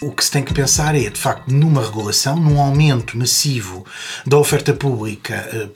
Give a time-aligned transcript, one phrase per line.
[0.00, 3.84] O que se tem que pensar é, de facto, numa regulação, num aumento massivo
[4.26, 5.68] da oferta pública, eh,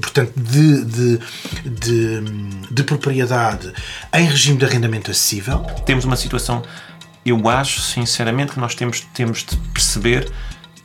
[0.00, 1.20] portanto, de, de,
[1.64, 2.20] de,
[2.70, 3.72] de propriedade
[4.14, 5.66] em regime de arrendamento acessível.
[5.84, 6.62] Temos uma situação,
[7.26, 10.30] eu acho, sinceramente, que nós temos, temos de perceber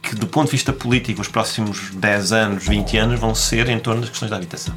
[0.01, 3.79] que, do ponto de vista político, os próximos 10 anos, 20 anos vão ser em
[3.79, 4.75] torno das questões da habitação.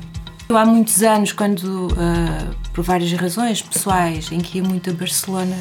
[0.51, 4.93] Eu há muitos anos, quando, uh, por várias razões pessoais, em que ia muito a
[4.93, 5.57] Barcelona,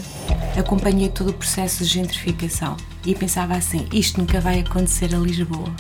[0.58, 5.72] acompanhei todo o processo de gentrificação e pensava assim: isto nunca vai acontecer a Lisboa.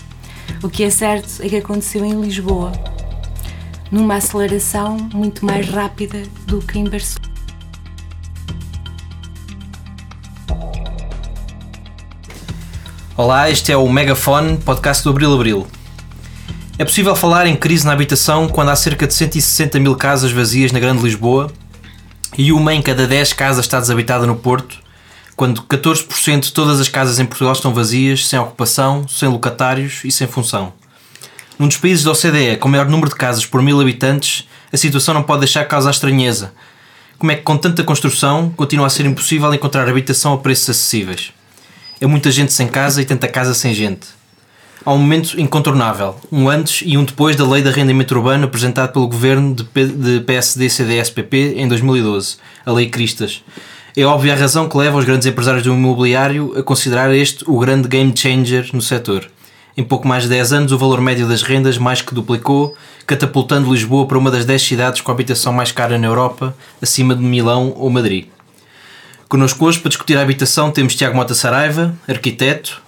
[0.61, 2.71] O que é certo é que aconteceu em Lisboa,
[3.91, 7.33] numa aceleração muito mais rápida do que em Barcelona.
[13.17, 15.78] Olá, este é o Megafone, podcast do Abril Abril.
[16.79, 20.71] É possível falar em crise na habitação quando há cerca de 160 mil casas vazias
[20.71, 21.51] na Grande Lisboa
[22.37, 24.77] e uma em cada 10 casas está desabitada no Porto,
[25.35, 30.11] quando 14% de todas as casas em Portugal estão vazias, sem ocupação, sem locatários e
[30.11, 30.71] sem função.
[31.59, 35.13] Num dos países da OCDE com maior número de casas por mil habitantes, a situação
[35.13, 36.53] não pode deixar causar estranheza.
[37.17, 41.33] Como é que com tanta construção continua a ser impossível encontrar habitação a preços acessíveis?
[41.99, 44.18] É muita gente sem casa e tanta casa sem gente.
[44.85, 48.93] Há um momento incontornável, um antes e um depois da Lei de Arrendamento Urbano apresentado
[48.93, 53.43] pelo governo de PSD-CDS-PP em 2012, a Lei Cristas.
[53.95, 57.59] É óbvia a razão que leva os grandes empresários do imobiliário a considerar este o
[57.59, 59.29] grande game changer no setor.
[59.75, 62.73] Em pouco mais de 10 anos, o valor médio das rendas mais que duplicou,
[63.05, 67.13] catapultando Lisboa para uma das 10 cidades com a habitação mais cara na Europa, acima
[67.13, 68.27] de Milão ou Madrid.
[69.27, 72.81] Connosco hoje para discutir a habitação temos Tiago Mota Saraiva, arquiteto,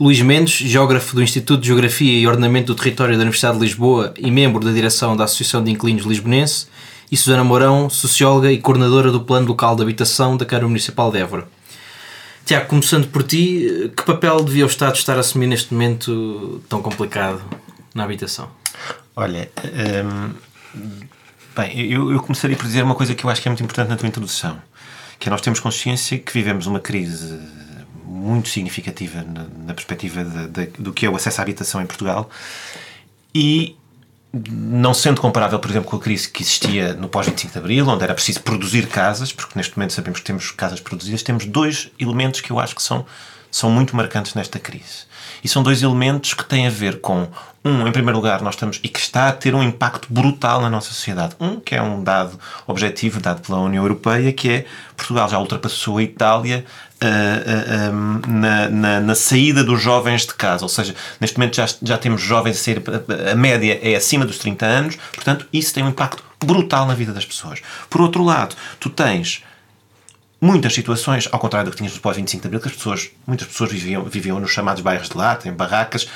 [0.00, 4.14] Luís Mendes, geógrafo do Instituto de Geografia e Ordenamento do Território da Universidade de Lisboa
[4.16, 6.68] e membro da direção da Associação de Inquilinos Lisbonense,
[7.10, 11.18] e Susana Mourão, socióloga e coordenadora do Plano Local de Habitação da Câmara Municipal de
[11.18, 11.48] Évora.
[12.44, 16.80] Tiago, começando por ti, que papel devia o Estado estar a assumir neste momento tão
[16.80, 17.42] complicado
[17.92, 18.48] na habitação?
[19.16, 19.50] Olha,
[20.74, 21.00] hum,
[21.56, 23.88] bem, eu, eu começaria por dizer uma coisa que eu acho que é muito importante
[23.88, 24.58] na tua introdução
[25.18, 27.38] que é nós temos consciência que vivemos uma crise
[28.18, 31.86] muito significativa na, na perspectiva de, de, do que é o acesso à habitação em
[31.86, 32.28] Portugal
[33.34, 33.76] e
[34.32, 38.04] não sendo comparável, por exemplo, com a crise que existia no pós-25 de Abril, onde
[38.04, 42.40] era preciso produzir casas, porque neste momento sabemos que temos casas produzidas, temos dois elementos
[42.40, 43.06] que eu acho que são,
[43.50, 45.06] são muito marcantes nesta crise.
[45.42, 47.28] E são dois elementos que têm a ver com,
[47.68, 50.70] um, em primeiro lugar, nós estamos, e que está a ter um impacto brutal na
[50.70, 51.36] nossa sociedade.
[51.38, 55.98] Um, que é um dado objetivo dado pela União Europeia, que é Portugal já ultrapassou
[55.98, 56.64] a Itália
[57.00, 61.54] Uh, uh, um, na, na, na, saída dos jovens de casa, ou seja, neste momento
[61.54, 62.82] já, já temos jovens a sair,
[63.30, 67.12] a média é acima dos 30 anos, portanto, isso tem um impacto brutal na vida
[67.12, 67.62] das pessoas.
[67.88, 69.44] Por outro lado, tu tens
[70.40, 73.48] muitas situações, ao contrário do que tínhamos no pós-25 de Abril, que as pessoas, muitas
[73.48, 76.08] pessoas viviam, viviam nos chamados bairros de lata, em barracas,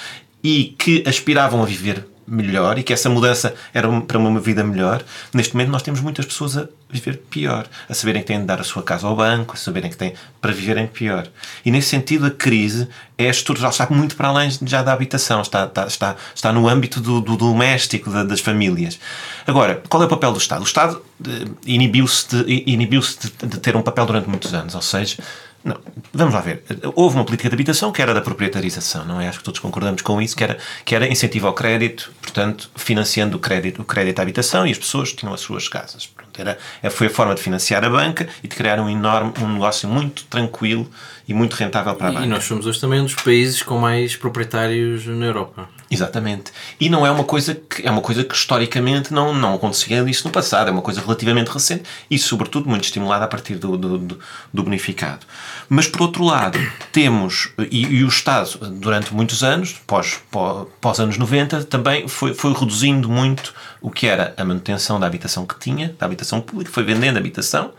[0.42, 5.02] e que aspiravam a viver melhor e que essa mudança era para uma vida melhor,
[5.34, 8.60] neste momento nós temos muitas pessoas a viver pior, a saberem que têm de dar
[8.60, 11.26] a sua casa ao banco, a saberem que têm para viverem pior.
[11.64, 12.88] E nesse sentido a crise
[13.18, 17.00] é estrutural, está muito para além já da habitação, está, está, está, está no âmbito
[17.00, 18.98] do, do doméstico, da, das famílias.
[19.46, 20.60] Agora, qual é o papel do Estado?
[20.60, 24.82] O Estado eh, inibiu-se de, inibiu de, de ter um papel durante muitos anos, ou
[24.82, 25.16] seja,
[25.64, 25.78] não,
[26.12, 26.64] vamos lá ver.
[26.94, 29.28] Houve uma política de habitação que era da proprietarização, não é?
[29.28, 33.36] Acho que todos concordamos com isso, que era, que era incentivo ao crédito, portanto, financiando
[33.36, 36.06] o crédito, o crédito à habitação e as pessoas tinham as suas casas.
[36.06, 36.58] Pronto, era,
[36.90, 40.24] foi a forma de financiar a banca e de criar um enorme, um negócio muito
[40.24, 40.88] tranquilo
[41.26, 42.26] e muito rentável para a banca.
[42.26, 45.68] E nós somos hoje também um dos países com mais proprietários na Europa.
[45.90, 46.52] Exatamente.
[46.80, 50.26] E não é uma coisa que é uma coisa que historicamente não, não acontecia isso
[50.26, 53.98] no passado, é uma coisa relativamente recente e, sobretudo, muito estimulada a partir do, do,
[53.98, 54.18] do,
[54.52, 55.26] do bonificado.
[55.68, 56.58] Mas, por outro lado,
[56.92, 62.32] temos, e, e, o Estado, durante muitos anos, pós, pós, pós anos 90, também foi,
[62.32, 66.70] foi reduzindo muito o que era a manutenção da habitação que tinha, da habitação pública,
[66.70, 67.72] foi vendendo habitação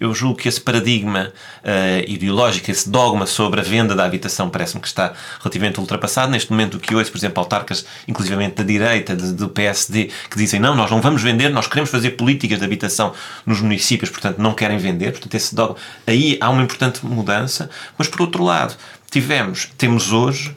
[0.00, 1.30] eu julgo que esse paradigma
[1.62, 6.32] uh, ideológico, esse dogma sobre a venda da habitação, parece-me que está relativamente ultrapassado.
[6.32, 10.38] Neste momento, o que hoje, por exemplo, autarcas, inclusivamente da direita, de, do PSD, que
[10.38, 13.12] dizem não, nós não vamos vender, nós queremos fazer políticas de habitação
[13.44, 15.12] nos municípios, portanto, não querem vender.
[15.12, 15.76] Portanto, esse dogma.
[16.06, 17.68] Aí há uma importante mudança.
[17.98, 18.74] Mas, por outro lado,
[19.10, 20.56] tivemos, temos hoje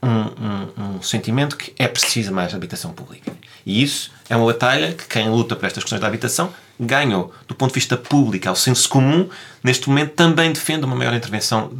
[0.00, 3.32] um, um, um sentimento que é preciso mais habitação pública.
[3.66, 7.32] E isso é uma batalha que quem luta por estas questões da habitação ganhou.
[7.46, 9.28] Do ponto de vista público, ao senso comum,
[9.62, 11.70] neste momento também defende uma maior intervenção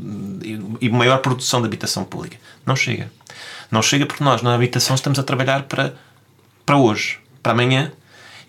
[0.81, 2.37] e maior produção de habitação pública.
[2.65, 3.11] Não chega.
[3.71, 5.95] Não chega porque nós, na habitação, estamos a trabalhar para,
[6.65, 7.93] para hoje, para amanhã,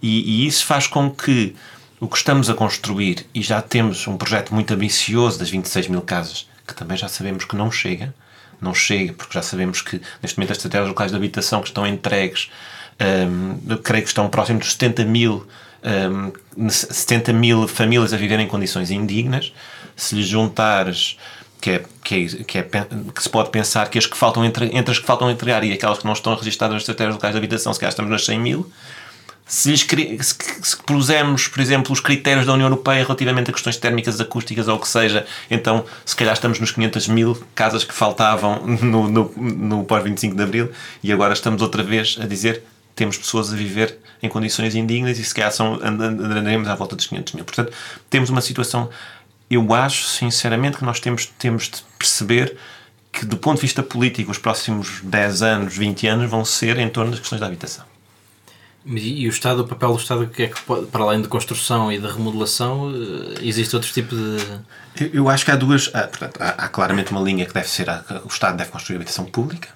[0.02, 1.56] e, e isso faz com que
[2.00, 6.02] o que estamos a construir, e já temos um projeto muito ambicioso das 26 mil
[6.02, 8.14] casas que também já sabemos que não chega,
[8.60, 11.86] não chega, porque já sabemos que neste momento as estratégias locais de habitação que estão
[11.86, 12.50] entregues,
[13.30, 15.48] um, creio que estão próximos dos 70 mil,
[16.58, 19.54] um, 70 mil famílias a viver em condições indignas.
[19.96, 21.18] Se lhe juntares
[21.62, 22.64] que é, que, é, que, é,
[23.16, 25.74] que se pode pensar que as que faltam entre, entre as que faltam entregar e
[25.74, 28.40] aquelas que não estão registradas nas estratégias locais de habitação, se calhar estamos nas 100
[28.40, 28.72] mil,
[29.48, 34.20] se, lhes, se, se por exemplo, os critérios da União Europeia relativamente a questões térmicas,
[34.20, 38.66] acústicas ou o que seja, então se calhar estamos nos 500 mil casas que faltavam
[38.66, 40.72] no, no, no pós-25 de Abril
[41.04, 42.64] e agora estamos outra vez a dizer
[42.96, 47.06] temos pessoas a viver em condições indignas e se calhar são, andaremos à volta dos
[47.08, 47.46] 500 mil.
[47.46, 47.72] Portanto,
[48.10, 48.90] temos uma situação.
[49.50, 52.58] Eu acho, sinceramente, que nós temos, temos de perceber
[53.12, 56.90] que, do ponto de vista político, os próximos 10 anos, 20 anos vão ser em
[56.90, 57.86] torno das questões da habitação.
[58.86, 61.92] E o Estado, o papel do Estado, que é que pode, para além de construção
[61.92, 65.10] e de remodelação, eh, existe outro tipo de.
[65.12, 65.90] Eu acho que há duas.
[65.92, 67.88] Há, portanto, há, há claramente uma linha que deve ser.
[68.24, 69.70] o Estado deve construir habitação pública.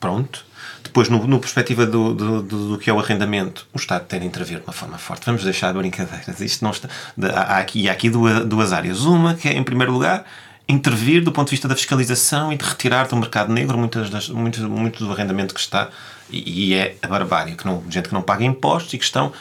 [0.00, 0.44] Pronto.
[0.88, 4.20] Depois, no, no perspectiva do, do, do, do, que é o arrendamento, o Estado tem
[4.20, 5.26] de intervir de uma forma forte.
[5.26, 6.40] Vamos deixar de brincadeiras.
[6.40, 6.88] Isto não está,
[7.34, 9.02] há aqui, há aqui duas, duas áreas.
[9.02, 10.24] Uma que é, em primeiro lugar,
[10.66, 14.30] intervir do ponto de vista da fiscalização e de retirar do mercado negro muitas das,
[14.30, 15.90] muito, muito do arrendamento que está
[16.30, 19.32] e, e é a barbárie, que não, gente que não paga impostos e que estão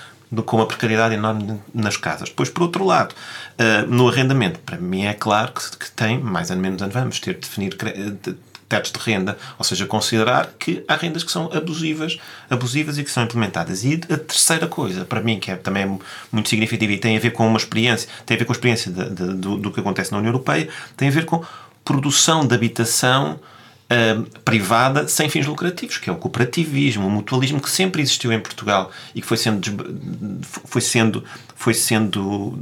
[0.46, 2.28] com uma precariedade enorme nas casas.
[2.30, 6.50] Depois, por outro lado, uh, no arrendamento, para mim é claro que, que tem, mais
[6.50, 7.78] ou menos, vamos ter de definir
[8.68, 12.18] tetos de renda, ou seja, considerar que há rendas que são abusivas,
[12.50, 13.84] abusivas e que são implementadas.
[13.84, 16.00] E a terceira coisa, para mim, que é também
[16.32, 18.92] muito significativa e tem a ver com uma experiência, tem a ver com a experiência
[18.92, 21.44] de, de, do, do que acontece na União Europeia, tem a ver com
[21.84, 23.40] produção de habitação
[23.92, 28.40] uh, privada sem fins lucrativos, que é o cooperativismo, o mutualismo que sempre existiu em
[28.40, 29.62] Portugal e que foi sendo
[30.66, 31.24] foi sendo
[31.56, 32.58] foi sendo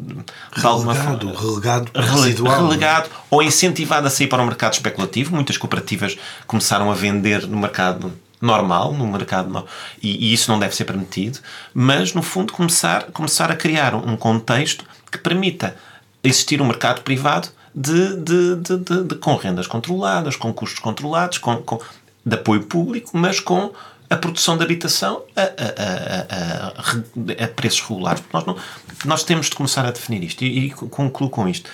[0.53, 5.35] relegado, relegado, residual, relegado ou incentivado a sair para o mercado especulativo.
[5.35, 6.17] Muitas cooperativas
[6.47, 9.65] começaram a vender no mercado normal, no mercado
[10.01, 11.39] e, e isso não deve ser permitido,
[11.73, 15.75] mas no fundo começar começar a criar um contexto que permita
[16.23, 21.57] existir um mercado privado de, de, de, de, com rendas controladas, com custos controlados, com,
[21.57, 21.79] com,
[22.25, 23.71] de apoio público, mas com
[24.09, 28.23] a produção de habitação a, a, a, a preços regulares.
[28.31, 28.57] Nós, não,
[29.03, 31.69] nós temos de começar a definir isto e, e concluo com isto.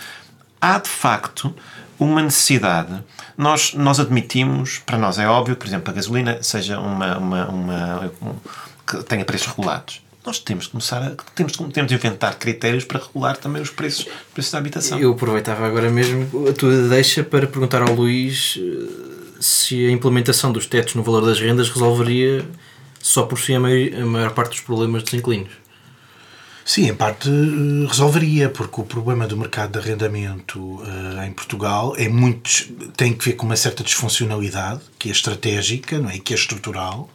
[0.59, 1.53] Há de facto
[2.00, 3.04] uma necessidade.
[3.38, 8.12] Nós, nós admitimos, para nós é óbvio, por exemplo, a gasolina seja uma, uma, uma
[8.21, 8.36] um,
[8.88, 13.00] que tenha preços regulados nós temos de começar a temos, temos de inventar critérios para
[13.00, 15.00] regular também os preços, preços da habitação.
[15.00, 20.51] Eu aproveitava agora mesmo a tua deixa para perguntar ao Luís eh, se a implementação
[20.51, 22.45] dos tetos no valor das rendas resolveria
[23.01, 25.62] só por si a maior, a maior parte dos problemas dos inquilinos.
[26.63, 31.95] Sim, em parte eh, resolveria, porque o problema do mercado de arrendamento uh, em Portugal
[31.97, 32.50] é muito,
[32.95, 36.18] tem que ver com uma certa disfuncionalidade, que é estratégica não é?
[36.18, 37.09] e que é estrutural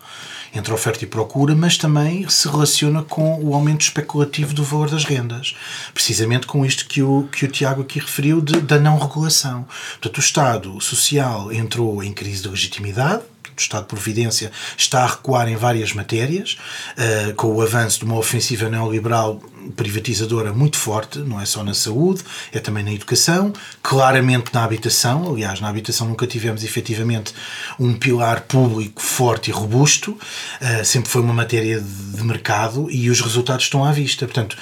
[0.56, 5.04] entre oferta e procura, mas também se relaciona com o aumento especulativo do valor das
[5.04, 5.54] rendas.
[5.92, 9.66] Precisamente com isto que o, que o Tiago aqui referiu de, da não regulação.
[9.92, 13.22] Portanto, o Estado Social entrou em crise de legitimidade,
[13.56, 16.58] do Estado de Providência está a recuar em várias matérias,
[16.92, 19.40] uh, com o avanço de uma ofensiva neoliberal
[19.74, 22.22] privatizadora muito forte, não é só na saúde,
[22.52, 25.32] é também na educação, claramente na habitação.
[25.32, 27.34] Aliás, na habitação nunca tivemos efetivamente
[27.80, 33.20] um pilar público forte e robusto, uh, sempre foi uma matéria de, mercado e os
[33.20, 34.26] resultados estão à vista.
[34.26, 34.56] Portanto,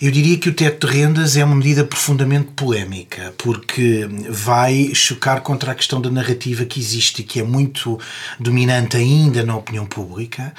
[0.00, 5.40] eu diria que o teto de rendas é uma medida profundamente polémica, porque vai chocar
[5.40, 7.98] contra a questão da narrativa que existe que é muito
[8.38, 10.54] dominante ainda na opinião pública,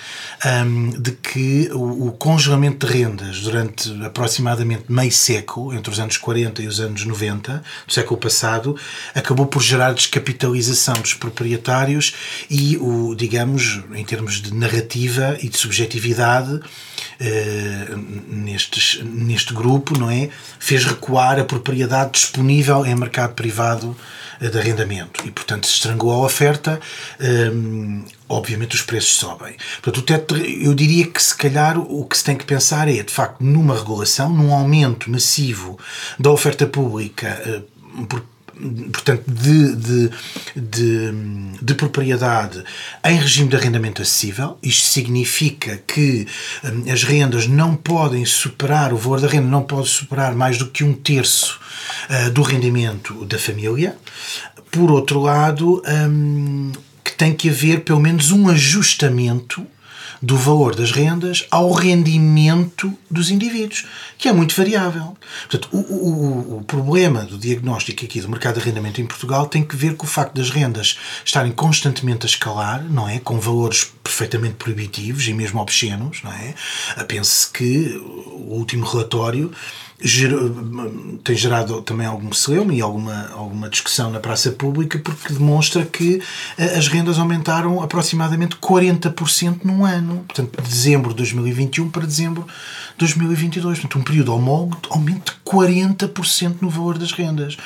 [0.66, 6.62] um, de que o, congelamento de rendas durante aproximadamente meio século, entre os anos 40
[6.62, 8.76] e os anos 90 do século passado,
[9.16, 12.14] acabou por gerar descapitalização dos proprietários
[12.50, 20.10] e o, digamos, em termos de narrativa e de subjetividade, uh, nestes neste grupo, não
[20.10, 20.30] é?
[20.60, 23.96] Fez recuar a propriedade disponível em mercado privado
[24.42, 26.80] eh, de arrendamento e, portanto, se estrangou a oferta,
[27.22, 29.56] hum, obviamente os preços sobem.
[29.82, 33.04] Portanto, o teto, eu diria que se calhar o que se tem que pensar é,
[33.04, 35.78] de facto, numa regulação, num aumento massivo
[36.18, 38.24] da oferta pública uh, por
[38.92, 40.12] portanto, de, de,
[40.56, 41.12] de,
[41.62, 42.64] de, propriedade
[43.06, 44.58] em regime de arrendamento acessível.
[44.62, 46.28] Isto significa que
[46.64, 50.68] hum, as rendas não podem superar, o valor da renda não pode superar mais do
[50.68, 51.60] que um terço
[52.10, 53.96] uh, do rendimento da família.
[54.72, 56.72] Por outro lado, um,
[57.04, 59.66] que tem que haver pelo menos um ajustamento
[60.22, 63.86] do valor das rendas ao rendimento dos indivíduos,
[64.18, 65.18] que é muito variável.
[65.50, 69.64] Portanto, o, o, o problema do diagnóstico aqui do mercado de arrendamento em Portugal tem
[69.64, 73.20] que ver com o facto das rendas estarem constantemente a escalar, não é?
[73.20, 76.54] Com valores perfeitamente proibitivos e mesmo obscenos, não é?
[77.08, 79.52] Pense que o último relatório
[81.24, 86.22] tem gerado também algum celeuma e alguma, alguma discussão na praça pública porque demonstra que
[86.58, 90.24] eh, as rendas aumentaram aproximadamente 40% num ano.
[90.26, 93.80] Portanto, de dezembro de 2021 para dezembro de 2022.
[93.80, 97.58] Portanto, um período homólogo de aumento de 40% no valor das rendas.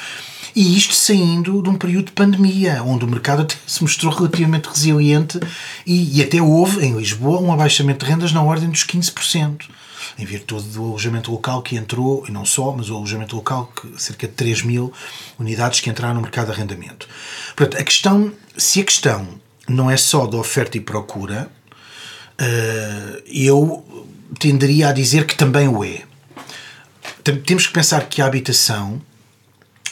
[0.55, 4.69] E isto saindo de um período de pandemia, onde o mercado até se mostrou relativamente
[4.69, 5.39] resiliente
[5.85, 9.65] e, e até houve, em Lisboa, um abaixamento de rendas na ordem dos 15%
[10.17, 14.01] em virtude do alojamento local que entrou, e não só, mas o alojamento local, que
[14.01, 14.93] cerca de 3 mil
[15.39, 17.07] unidades que entraram no mercado de arrendamento.
[17.55, 19.27] Portanto, a questão, se a questão
[19.67, 21.49] não é só da oferta e procura,
[22.37, 23.85] eh, eu
[24.39, 26.03] tenderia a dizer que também o é.
[27.45, 29.01] Temos que pensar que a habitação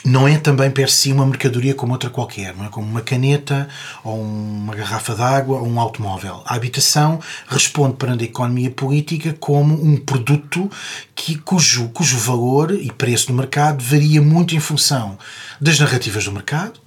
[0.04, 3.68] não é também per si uma mercadoria como outra qualquer, não é como uma caneta
[4.02, 6.42] ou uma garrafa d'água ou um automóvel.
[6.44, 10.70] A habitação responde perante a economia política como um produto
[11.14, 15.16] que, cujo, cujo valor e preço no mercado varia muito em função
[15.60, 16.80] das narrativas do mercado,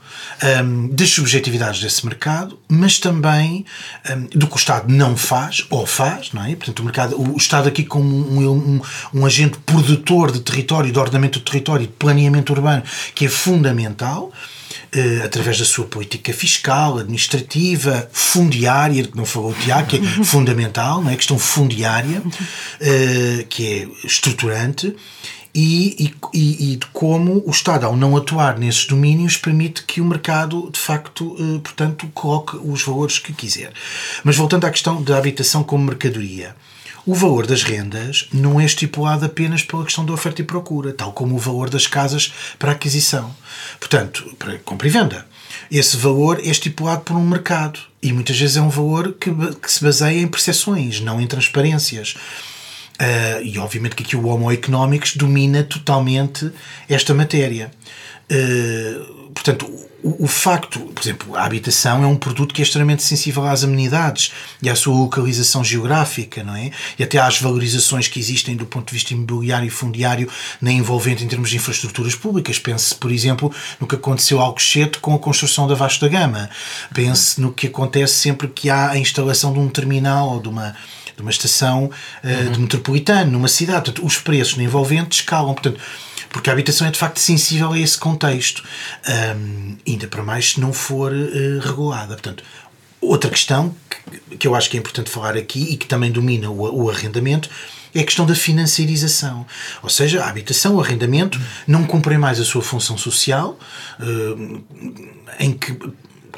[0.63, 3.65] um, das subjetividades desse mercado, mas também
[4.09, 6.55] um, do que o Estado não faz, ou faz, não é?
[6.55, 8.81] Portanto, o, mercado, o Estado aqui como um, um,
[9.13, 14.31] um agente produtor de território, de ordenamento do território, de planeamento urbano, que é fundamental,
[14.95, 20.01] Uh, através da sua política fiscal, administrativa, fundiária, que não falou o Tiago, que é
[20.23, 21.13] fundamental, não é?
[21.13, 24.95] a questão fundiária, uh, que é estruturante,
[25.55, 30.05] e, e, e, de como o Estado, ao não atuar nesses domínios, permite que o
[30.05, 33.71] mercado, de facto, eh, portanto, coloque os valores que quiser.
[34.21, 36.53] Mas voltando à questão da habitação como mercadoria.
[37.05, 41.13] O valor das rendas não é estipulado apenas pela questão da oferta e procura, tal
[41.13, 43.33] como o valor das casas para aquisição.
[43.79, 45.25] Portanto, para compra e venda.
[45.71, 49.71] Esse valor é estipulado por um mercado e muitas vezes é um valor que, que
[49.71, 52.15] se baseia em percepções, não em transparências.
[52.95, 56.49] Uh, e obviamente que aqui o Homo Economics domina totalmente
[56.87, 57.69] esta matéria.
[58.31, 59.69] Uh, portanto,
[60.01, 63.63] o, o, facto, por exemplo, a habitação é um produto que é extremamente sensível às
[63.63, 66.71] amenidades e à sua localização geográfica, não é?
[66.97, 70.29] E até às valorizações que existem do ponto de vista imobiliário e fundiário
[70.61, 72.59] na envolvente em termos de infraestruturas públicas.
[72.59, 76.49] Pense, por exemplo, no que aconteceu ao Alcochete com a construção da Vasta Gama.
[76.93, 80.75] Pense no que acontece sempre que há a instalação de um terminal ou de uma
[81.15, 82.51] de uma estação uh, uhum.
[82.51, 83.85] de metropolitano, numa cidade.
[83.85, 85.53] Portanto, os preços na envolvente escalam.
[85.53, 85.79] Portanto,
[86.29, 88.61] porque a habitação é de facto sensível a esse contexto,
[89.37, 92.15] um, ainda para mais se não for uh, regulada.
[92.15, 92.43] Portanto,
[92.99, 96.49] outra questão que, que, eu acho que é importante falar aqui e que também domina
[96.49, 97.49] o, o arrendamento
[97.93, 99.45] é a questão da financiarização.
[99.81, 103.57] Ou seja, a habitação, o arrendamento, não cumprem mais a sua função social,
[104.01, 104.63] uh,
[105.39, 105.77] em que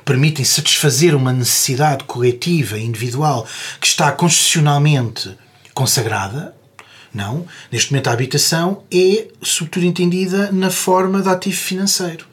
[0.07, 3.45] permitem satisfazer uma necessidade coletiva individual
[3.81, 5.37] que está constitucionalmente
[5.73, 6.55] consagrada.
[7.13, 7.45] Não.
[7.69, 12.25] Neste momento, a habitação é, sobretudo, entendida na forma de ativo financeiro.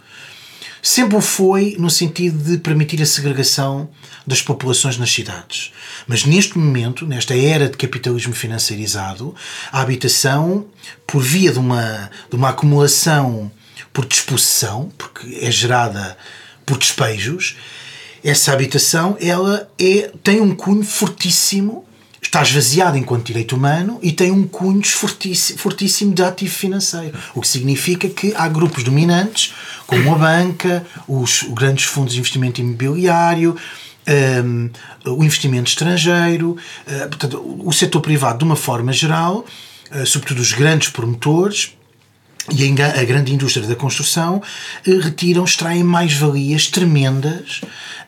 [0.81, 3.91] Sempre o foi no sentido de permitir a segregação
[4.25, 5.73] das populações nas cidades.
[6.07, 9.35] Mas neste momento, nesta era de capitalismo financiarizado,
[9.73, 10.67] a habitação,
[11.07, 13.51] por via de uma, de uma acumulação
[13.93, 16.17] por disposição, porque é gerada
[16.65, 17.57] por despejos,
[18.23, 21.85] essa habitação ela é, tem um cunho fortíssimo,
[22.23, 27.17] está esvaziada enquanto direito humano e tem um cunho fortíssimo, fortíssimo de ativo financeiro.
[27.35, 29.53] O que significa que há grupos dominantes,
[29.87, 33.55] como a banca, os, os grandes fundos de investimento imobiliário,
[34.45, 34.71] um,
[35.07, 36.57] o investimento estrangeiro,
[36.87, 39.45] uh, portanto, o setor privado, de uma forma geral,
[39.91, 41.77] uh, sobretudo os grandes promotores,
[42.51, 44.43] e a grande indústria da construção
[44.87, 47.63] uh, retiram, extraem mais-valias tremendas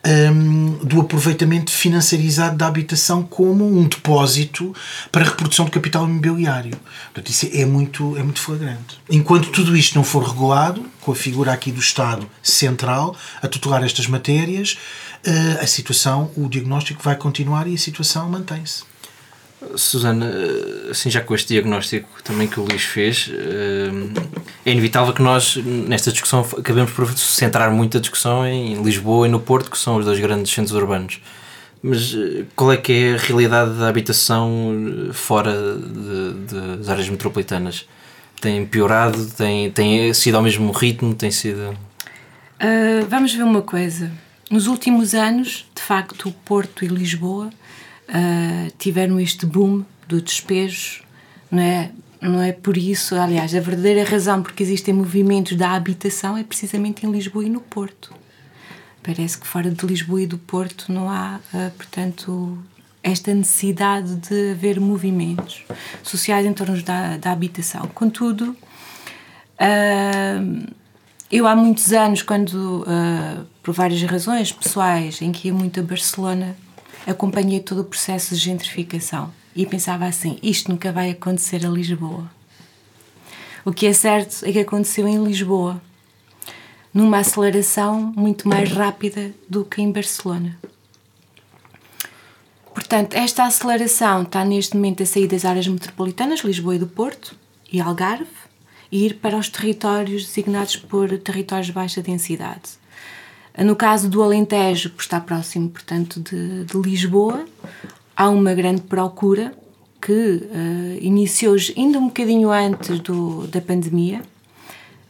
[0.06, 4.74] um, do aproveitamento financiarizado da habitação como um depósito
[5.10, 6.76] para a reprodução de capital imobiliário.
[7.12, 9.00] Portanto, isso é muito, é muito flagrante.
[9.10, 13.82] Enquanto tudo isto não for regulado, com a figura aqui do Estado central a tutelar
[13.84, 14.76] estas matérias,
[15.26, 18.84] uh, a situação, o diagnóstico vai continuar e a situação mantém-se.
[19.74, 20.30] Susana,
[20.90, 23.90] assim já com este diagnóstico também que o Luís fez, eh,
[24.64, 29.30] é inevitável que nós, nesta discussão, acabemos por centrar muito a discussão em Lisboa e
[29.30, 31.20] no Porto, que são os dois grandes centros urbanos.
[31.82, 37.08] Mas eh, qual é que é a realidade da habitação fora de, de, das áreas
[37.08, 37.86] metropolitanas?
[38.40, 39.26] Tem piorado?
[39.36, 41.14] Tem, tem sido ao mesmo ritmo?
[41.14, 41.76] Tem sido...
[42.60, 44.10] Uh, vamos ver uma coisa.
[44.50, 47.50] Nos últimos anos, de facto, o Porto e Lisboa
[48.08, 51.02] uh, tiveram este boom do despejo,
[51.50, 51.90] não é?
[52.20, 57.06] Não é por isso, aliás, a verdadeira razão porque existem movimentos da habitação é precisamente
[57.06, 58.12] em Lisboa e no Porto.
[59.02, 62.58] Parece que fora de Lisboa e do Porto não há, uh, portanto,
[63.02, 65.62] esta necessidade de haver movimentos
[66.02, 67.86] sociais em torno da, da habitação.
[67.94, 68.56] Contudo,
[69.60, 70.72] uh,
[71.30, 72.84] eu há muitos anos, quando,
[73.62, 76.56] por várias razões pessoais, em que ia muito a Barcelona,
[77.06, 82.30] acompanhei todo o processo de gentrificação e pensava assim: isto nunca vai acontecer a Lisboa.
[83.64, 85.80] O que é certo é que aconteceu em Lisboa,
[86.92, 90.58] numa aceleração muito mais rápida do que em Barcelona.
[92.72, 97.34] Portanto, esta aceleração está neste momento a sair das áreas metropolitanas, Lisboa e do Porto
[97.72, 98.28] e Algarve,
[98.92, 102.78] e ir para os territórios designados por territórios de baixa densidade.
[103.64, 107.46] No caso do Alentejo, por estar próximo, portanto, de, de Lisboa,
[108.14, 109.54] há uma grande procura
[110.00, 114.22] que uh, iniciou ainda um bocadinho antes do, da pandemia.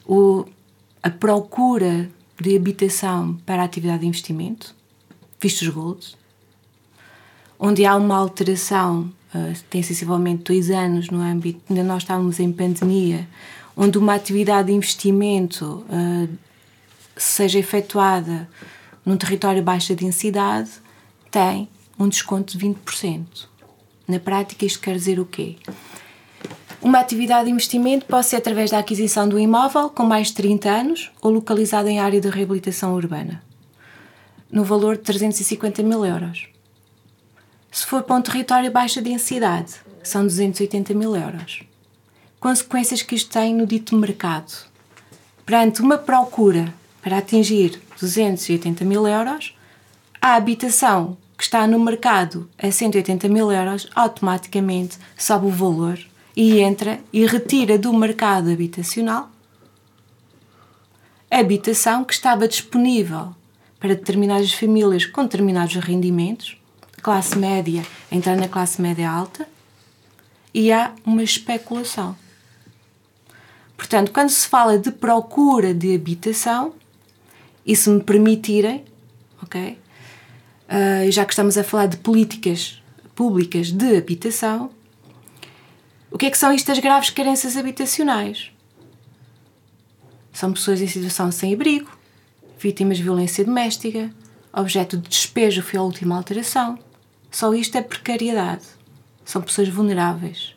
[0.07, 0.45] O,
[1.03, 2.09] a procura
[2.41, 4.75] de habitação para a atividade de investimento,
[5.41, 6.17] vistos gold,
[7.59, 12.53] onde há uma alteração, uh, tem sensivelmente dois anos no âmbito, ainda nós estávamos em
[12.53, 13.29] pandemia,
[13.77, 16.29] onde uma atividade de investimento uh,
[17.17, 18.49] seja efetuada
[19.05, 20.71] num território baixa densidade,
[21.31, 21.69] tem
[21.99, 23.47] um desconto de 20%.
[24.07, 25.57] Na prática, isto quer dizer o quê?
[26.83, 30.71] Uma atividade de investimento pode ser através da aquisição um imóvel com mais de 30
[30.71, 33.43] anos ou localizado em área de reabilitação urbana,
[34.51, 36.49] no valor de 350 mil euros.
[37.73, 41.63] Se for para um território baixa densidade, são 280 mil euros.
[42.39, 44.53] Consequências que isto tem no dito mercado.
[45.45, 46.73] Perante uma procura
[47.07, 49.57] para atingir 280 mil euros,
[50.21, 56.01] a habitação que está no mercado a 180 mil euros automaticamente sobe o valor
[56.35, 59.31] e entra e retira do mercado habitacional
[61.31, 63.33] a habitação que estava disponível
[63.79, 66.57] para determinadas famílias com determinados rendimentos
[67.01, 69.49] classe média entrar na classe média alta
[70.53, 72.17] e há uma especulação.
[73.77, 76.75] Portanto, quando se fala de procura de habitação,
[77.67, 78.85] e se me permitirem,
[79.43, 79.79] ok?
[80.69, 82.81] Uh, já que estamos a falar de políticas
[83.15, 84.71] públicas de habitação,
[86.11, 88.53] o que é que são estas graves carências habitacionais?
[90.33, 91.91] São pessoas em situação sem abrigo,
[92.59, 94.11] vítimas de violência doméstica,
[94.53, 96.79] objeto de despejo foi a última alteração,
[97.31, 98.65] só isto é precariedade.
[99.25, 100.55] São pessoas vulneráveis.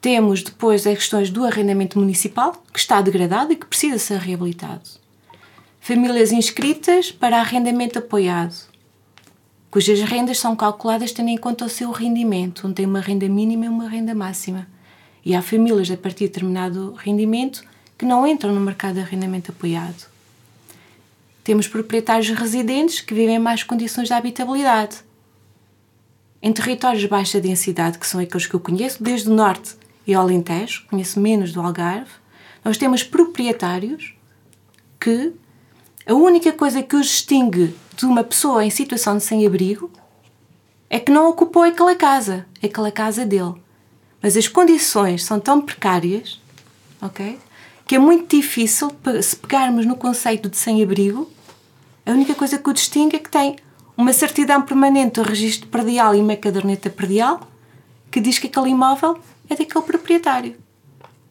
[0.00, 5.03] Temos depois as questões do arrendamento municipal, que está degradado e que precisa ser reabilitado.
[5.86, 8.54] Famílias inscritas para arrendamento apoiado,
[9.70, 13.66] cujas rendas são calculadas tendo em conta o seu rendimento, onde tem uma renda mínima
[13.66, 14.66] e uma renda máxima.
[15.22, 17.62] E há famílias a partir de determinado rendimento
[17.98, 20.08] que não entram no mercado de arrendamento apoiado.
[21.44, 25.04] Temos proprietários residentes que vivem em mais condições de habitabilidade
[26.40, 30.14] em territórios de baixa densidade, que são aqueles que eu conheço, desde o norte e
[30.14, 32.10] ao Alentejo, conheço menos do Algarve,
[32.64, 34.14] nós temos proprietários
[34.98, 35.34] que
[36.06, 39.90] a única coisa que os distingue de uma pessoa em situação de sem-abrigo
[40.90, 43.54] é que não ocupou aquela casa, aquela casa dele.
[44.22, 46.40] Mas as condições são tão precárias,
[47.00, 47.38] ok?
[47.86, 48.90] Que é muito difícil,
[49.22, 51.30] se pegarmos no conceito de sem-abrigo,
[52.04, 53.56] a única coisa que o distingue é que tem
[53.96, 57.40] uma certidão permanente do registro predial e uma caderneta predial
[58.10, 60.56] que diz que aquele imóvel é daquele proprietário.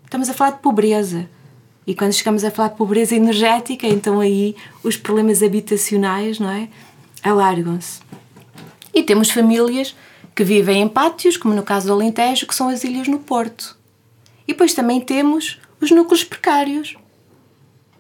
[0.03, 1.29] Estamos a falar de pobreza.
[1.86, 6.69] E quando chegamos a falar de pobreza energética, então aí os problemas habitacionais, não é?
[7.22, 8.02] Alargam-se.
[8.93, 9.96] E temos famílias
[10.36, 13.78] que vivem em pátios, como no caso do Alentejo, que são as ilhas no Porto.
[14.48, 16.96] E depois também temos os núcleos precários,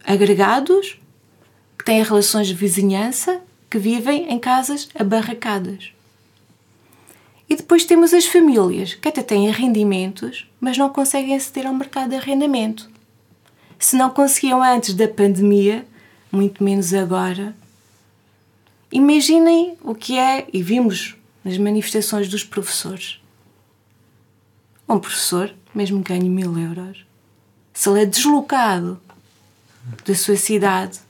[0.05, 0.99] agregados,
[1.77, 5.91] que têm relações de vizinhança que vivem em casas abarracadas.
[7.49, 12.11] E depois temos as famílias que até têm rendimentos, mas não conseguem aceder ao mercado
[12.11, 12.89] de arrendamento.
[13.83, 15.85] Se não conseguiam antes da pandemia,
[16.31, 17.53] muito menos agora.
[18.89, 23.19] Imaginem o que é, e vimos nas manifestações dos professores.
[24.87, 27.05] Um professor, mesmo que ganhe mil euros,
[27.73, 29.01] se ele é deslocado
[30.05, 31.01] da sua cidade,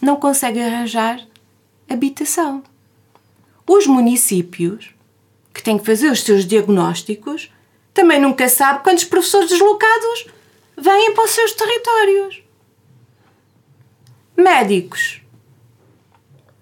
[0.00, 1.24] não consegue arranjar
[1.88, 2.64] habitação.
[3.64, 4.90] Os municípios,
[5.54, 7.52] que têm que fazer os seus diagnósticos,
[7.94, 10.26] também nunca sabem quantos professores deslocados
[10.76, 12.42] vêm para os seus territórios.
[14.36, 15.20] Médicos,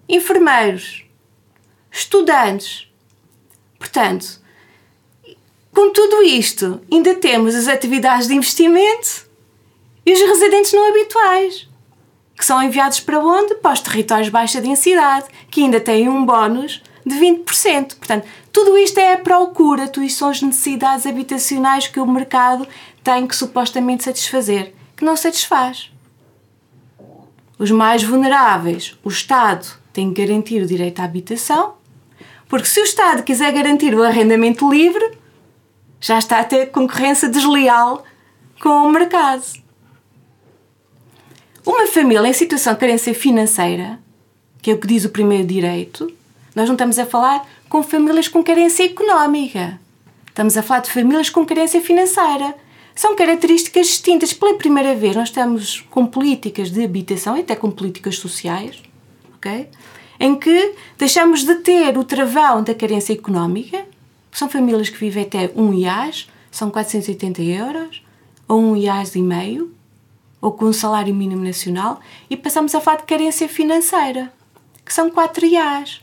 [0.07, 1.05] enfermeiros,
[1.91, 2.91] estudantes,
[3.81, 4.39] Portanto,
[5.73, 9.27] com tudo isto, ainda temos as atividades de investimento
[10.05, 11.67] e os residentes não habituais,
[12.37, 13.55] que são enviados para onde?
[13.55, 17.95] Para os territórios de baixa densidade, que ainda têm um bónus de 20%.
[17.95, 22.67] Portanto, tudo isto é a procura, tudo isto são as necessidades habitacionais que o mercado
[23.03, 25.91] tem que supostamente satisfazer, que não satisfaz.
[27.57, 31.75] Os mais vulneráveis, o Estado tem que garantir o direito à habitação,
[32.47, 35.17] porque se o Estado quiser garantir o arrendamento livre,
[35.99, 38.03] já está a ter concorrência desleal
[38.61, 39.43] com o mercado.
[41.65, 43.99] Uma família em situação de carência financeira,
[44.61, 46.11] que é o que diz o primeiro direito,
[46.55, 49.79] nós não estamos a falar com famílias com carência económica.
[50.27, 52.55] Estamos a falar de famílias com carência financeira.
[52.95, 54.33] São características distintas.
[54.33, 58.81] Pela primeira vez, nós estamos com políticas de habitação e até com políticas sociais,
[59.35, 59.69] ok?
[60.19, 63.85] Em que deixamos de ter o travão da carência económica,
[64.31, 68.03] são famílias que vivem até um IAS, são 480 euros,
[68.47, 69.73] ou um IAS e meio,
[70.39, 71.99] ou com um salário mínimo nacional,
[72.29, 74.31] e passamos a falar de carência financeira,
[74.85, 76.01] que são 4 IAS,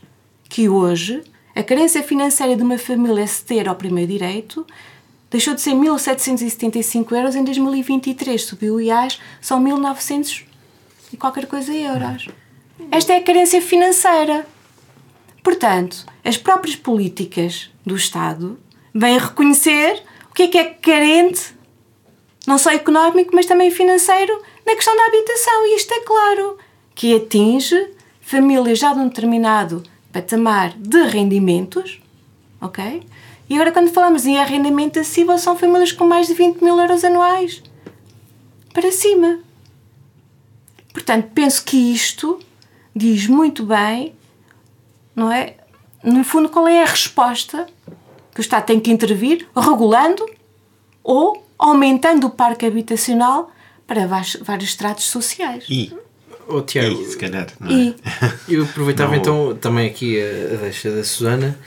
[0.49, 1.23] que hoje
[1.55, 4.65] a carência financeira de uma família ceder ao primeiro direito
[5.29, 10.43] deixou de ser 1.775 euros em 2023, subiu IAS, são 1.900
[11.13, 12.27] e qualquer coisa euros.
[12.91, 14.47] Esta é a carência financeira.
[15.43, 18.59] Portanto, as próprias políticas do Estado
[18.93, 21.55] vêm reconhecer o que é que é carente,
[22.47, 25.65] não só económico, mas também financeiro, na questão da habitação.
[25.67, 26.57] E isto é claro
[26.95, 31.99] que atinge famílias já de um determinado patamar de rendimentos,
[32.59, 33.03] ok?
[33.49, 37.03] E agora, quando falamos em arrendamento acessível, são famílias com mais de 20 mil euros
[37.03, 37.63] anuais
[38.73, 39.39] para cima.
[40.93, 42.39] Portanto, penso que isto
[42.95, 44.13] diz muito bem
[45.19, 45.55] não é?
[46.01, 47.67] No fundo, qual é a resposta
[48.33, 50.25] que o Estado tem que intervir, regulando
[51.03, 53.51] ou aumentando o parque habitacional
[53.85, 55.65] para vários estratos sociais?
[55.69, 55.93] E,
[56.47, 57.73] oh, Tiago, e se calhar, não é?
[57.73, 57.95] E,
[58.47, 59.19] eu aproveitava não.
[59.19, 61.59] então também aqui a, a deixa da Susana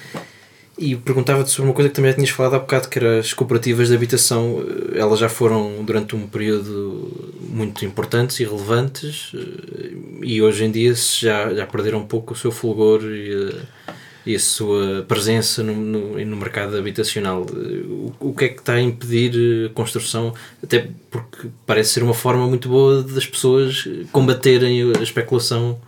[0.83, 3.33] e perguntava-te sobre uma coisa que também já tinhas falado há bocado, que eram as
[3.33, 4.65] cooperativas de habitação.
[4.97, 9.93] Elas já foram, durante um período, muito importantes e relevantes eh,
[10.23, 13.53] e hoje em dia já, já perderam um pouco o seu fulgor e
[13.87, 13.93] a,
[14.27, 17.43] e a sua presença no, no, no, mercado habitacional.
[17.43, 20.35] O, o que é que está a impedir a construção?
[20.61, 25.79] Até porque parece ser uma forma muito boa das pessoas combaterem a especulação.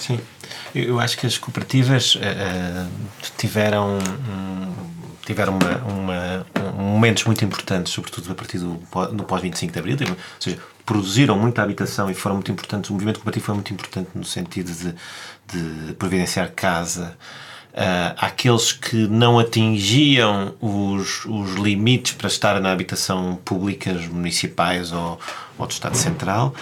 [0.00, 0.18] Sim.
[0.74, 2.20] Eu acho que as cooperativas uh,
[3.38, 4.72] tiveram, um,
[5.24, 6.46] tiveram uma, uma,
[6.78, 8.74] um, momentos muito importantes, sobretudo a partir do,
[9.12, 12.90] do pós-25 de Abril, ou seja, produziram muita habitação e foram muito importantes.
[12.90, 14.94] O movimento cooperativo foi muito importante no sentido de,
[15.52, 17.16] de providenciar casa
[17.76, 25.18] uh, àqueles que não atingiam os, os limites para estar na habitação públicas municipais ou,
[25.58, 26.54] ou do Estado Central.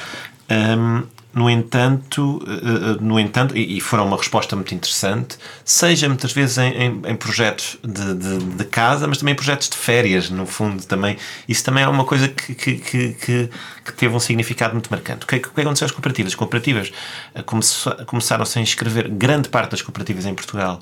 [0.50, 6.32] Um, no entanto, eh, eh, no entanto e foram uma resposta muito interessante, seja muitas
[6.32, 10.30] vezes em, em, em projetos de, de, de, casa, mas também em projetos de férias,
[10.30, 11.16] no fundo também.
[11.48, 13.50] Isso também é uma coisa que, que, que,
[13.84, 15.24] que teve um significado muito marcante.
[15.24, 16.32] O que, é, o que aconteceu às cooperativas?
[16.32, 16.92] As cooperativas
[17.34, 17.42] eh,
[18.06, 20.80] começaram-se a inscrever, grande parte das cooperativas em Portugal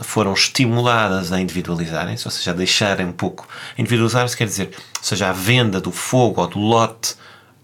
[0.00, 3.48] foram estimuladas a individualizarem-se, ou seja, a deixarem um pouco.
[3.76, 4.70] Individualizar-se quer dizer,
[5.02, 7.16] seja a venda do fogo ou do lote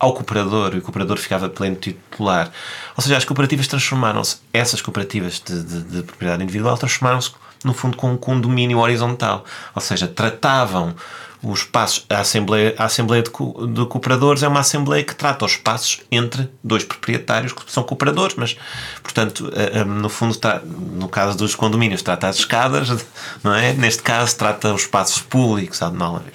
[0.03, 2.51] ao cooperador e o cooperador ficava pleno titular.
[2.97, 7.31] Ou seja, as cooperativas transformaram-se, essas cooperativas de, de, de propriedade individual transformaram-se
[7.65, 10.97] no fundo com um condomínio horizontal, ou seja, tratavam
[11.41, 15.53] os espaços, a Assembleia, a Assembleia de, de Cooperadores é uma Assembleia que trata os
[15.53, 18.57] espaços entre dois proprietários que são cooperadores, mas,
[19.03, 22.89] portanto, eh, eh, no fundo, no caso dos condomínios, trata as escadas,
[23.43, 23.73] não é?
[23.73, 25.81] Neste caso, trata os espaços públicos,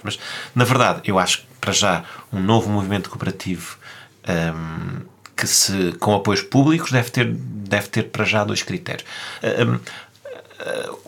[0.04, 0.20] mas,
[0.54, 3.78] na verdade, eu acho para já, um novo movimento cooperativo
[4.28, 5.02] um,
[5.36, 9.06] que, se, com apoios públicos, deve ter, deve ter para já dois critérios.
[9.44, 9.80] Um,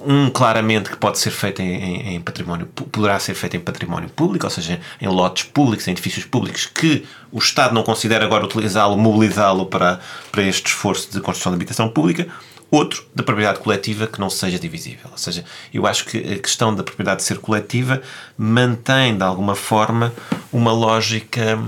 [0.06, 4.46] um claramente que pode ser feito em, em, património poderá ser feito em património público,
[4.46, 8.96] ou seja, em lotes públicos, em edifícios públicos que o Estado não considera agora utilizá-lo,
[8.96, 10.00] mobilizá-lo para,
[10.32, 12.28] para este esforço de construção de habitação pública
[12.71, 15.10] outro da propriedade coletiva que não seja divisível.
[15.12, 18.01] Ou seja, eu acho que a questão da propriedade ser coletiva
[18.38, 20.13] mantém, de alguma forma,
[20.51, 21.60] uma lógica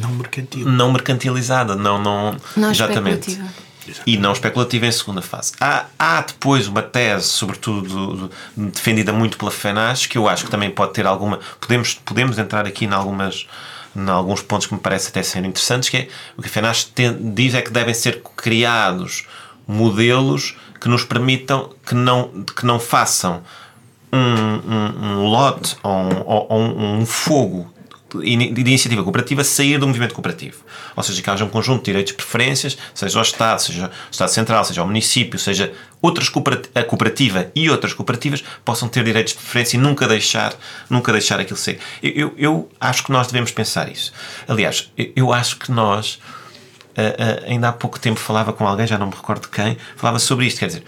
[0.00, 0.66] não mercantil.
[0.66, 3.30] Não mercantilizada, não, não, não exatamente.
[3.30, 3.64] Especulativa.
[4.06, 5.52] E não especulativa em segunda fase.
[5.60, 10.70] Há, há depois uma tese, sobretudo defendida muito pela FENAS, que eu acho que também
[10.70, 11.38] pode ter alguma.
[11.60, 13.46] Podemos, podemos entrar aqui em algumas
[13.96, 16.90] em alguns pontos que me parece até serem interessantes, que é o que a FENAS
[17.20, 19.24] diz é que devem ser criados
[19.66, 23.42] modelos que nos permitam que não, que não façam
[24.12, 27.74] um, um, um lote ou um, ou um, fogo
[28.20, 30.58] de iniciativa cooperativa sair do movimento cooperativo.
[30.94, 34.10] Ou seja, que haja um conjunto de direitos e preferências, seja o Estado, seja o
[34.10, 36.30] Estado Central, seja o município, seja outras
[36.74, 40.54] a cooperativa e outras cooperativas possam ter direitos de preferência e nunca deixar,
[40.88, 41.80] nunca deixar aquilo ser.
[42.02, 44.12] Eu, eu, eu acho que nós devemos pensar isso.
[44.46, 46.20] Aliás, eu, eu acho que nós,
[46.96, 50.18] uh, uh, ainda há pouco tempo falava com alguém, já não me recordo quem, falava
[50.18, 50.84] sobre isto, quer dizer,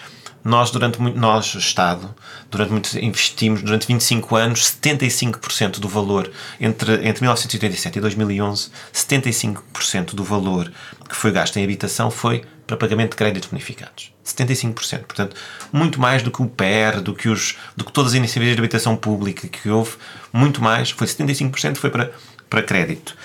[0.46, 2.14] nós, durante muito, nós, Estado,
[2.48, 10.14] durante muito, investimos, durante 25 anos, 75% do valor, entre, entre 1987 e 2011, 75%
[10.14, 10.70] do valor
[11.08, 14.12] que foi gasto em habitação foi para pagamento de créditos bonificados.
[14.24, 15.00] 75%.
[15.00, 15.36] Portanto,
[15.72, 18.60] muito mais do que o PER, do que, os, do que todas as iniciativas de
[18.60, 19.96] habitação pública que houve,
[20.32, 22.12] muito mais, foi 75% foi para,
[22.48, 23.16] para crédito.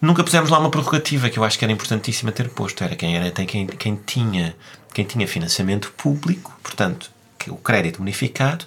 [0.00, 2.84] Nunca pusemos lá uma prerrogativa que eu acho que era importantíssima ter posto.
[2.84, 4.54] Era quem, era, quem, quem tinha
[4.92, 8.64] quem tinha financiamento público, portanto, que o crédito bonificado,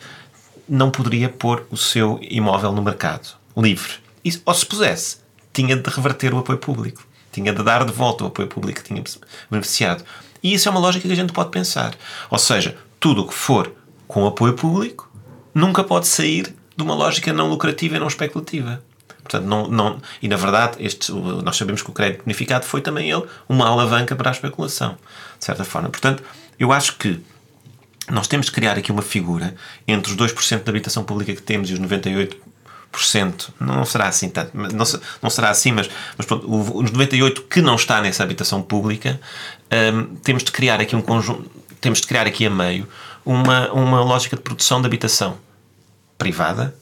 [0.68, 3.96] não poderia pôr o seu imóvel no mercado livre.
[4.46, 5.18] Ou se pusesse,
[5.52, 8.88] tinha de reverter o apoio público, tinha de dar de volta o apoio público que
[8.88, 9.04] tinha
[9.50, 10.06] beneficiado.
[10.42, 11.96] E isso é uma lógica que a gente pode pensar.
[12.30, 13.74] Ou seja, tudo o que for
[14.08, 15.12] com apoio público
[15.54, 18.82] nunca pode sair de uma lógica não lucrativa e não especulativa.
[19.24, 23.10] Portanto, não, não, e na verdade, este, nós sabemos que o crédito bonificado foi também
[23.10, 24.98] ele uma alavanca para a especulação,
[25.38, 25.90] de certa forma.
[25.90, 26.24] Portanto,
[26.60, 27.22] eu acho que
[28.10, 29.56] nós temos de criar aqui uma figura
[29.88, 32.34] entre os 2% da habitação pública que temos e os 98%.
[33.60, 34.86] Não será assim tanto, não,
[35.22, 39.20] não será assim, mas, mas pronto, os 98% que não está nessa habitação pública,
[39.94, 42.88] um, temos de criar aqui um conjunto, temos de criar aqui a meio
[43.26, 45.38] uma, uma lógica de produção de habitação
[46.18, 46.76] privada,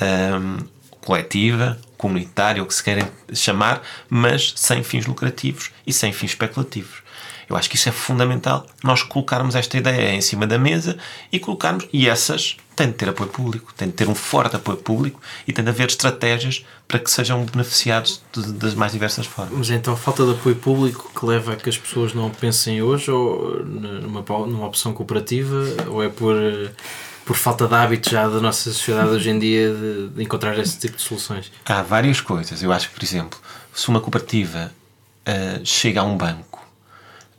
[0.00, 0.58] um,
[1.04, 7.04] coletiva, comunitária, ou que se querem chamar, mas sem fins lucrativos e sem fins especulativos.
[7.48, 10.96] Eu acho que isso é fundamental, nós colocarmos esta ideia em cima da mesa
[11.30, 14.78] e colocarmos, e essas têm de ter apoio público, têm de ter um forte apoio
[14.78, 19.56] público e tem de haver estratégias para que sejam beneficiados de, das mais diversas formas.
[19.56, 23.10] Mas então, falta de apoio público que leva a que as pessoas não pensem hoje
[23.10, 26.34] ou numa, numa opção cooperativa, ou é por
[27.24, 30.78] por falta de hábito já da nossa sociedade hoje em dia de, de, encontrar esse
[30.78, 31.50] tipo de soluções?
[31.64, 32.62] Há várias coisas.
[32.62, 33.38] Eu acho que, por exemplo,
[33.72, 34.70] se uma cooperativa
[35.26, 36.64] uh, chega a um banco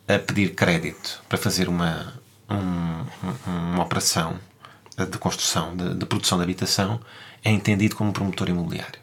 [0.08, 2.14] a pedir crédito para fazer uma,
[2.50, 3.06] um,
[3.48, 4.40] uma operação
[4.98, 7.00] de construção, de, de, produção de habitação,
[7.44, 9.00] é entendido como promotor imobiliário.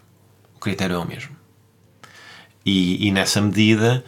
[0.57, 1.37] O critério é o mesmo.
[2.65, 4.05] E, e nessa medida,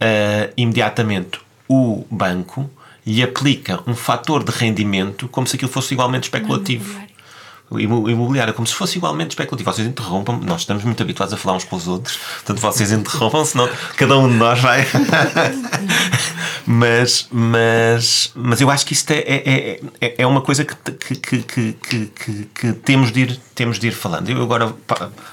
[0.00, 2.70] uh, imediatamente o banco
[3.08, 7.00] lhe aplica um fator de rendimento como se aquilo fosse igualmente especulativo
[7.76, 9.70] imobiliária, como se fosse igualmente especulativo.
[9.70, 13.44] Vocês interrompam, nós estamos muito habituados a falar uns com os outros, portanto vocês interrompam,
[13.44, 14.86] senão cada um de nós vai.
[16.66, 21.14] mas, mas, mas eu acho que isto é, é, é, é uma coisa que, que,
[21.16, 21.72] que, que,
[22.06, 24.30] que, que, temos, de ir, temos de ir falando.
[24.30, 24.74] Eu agora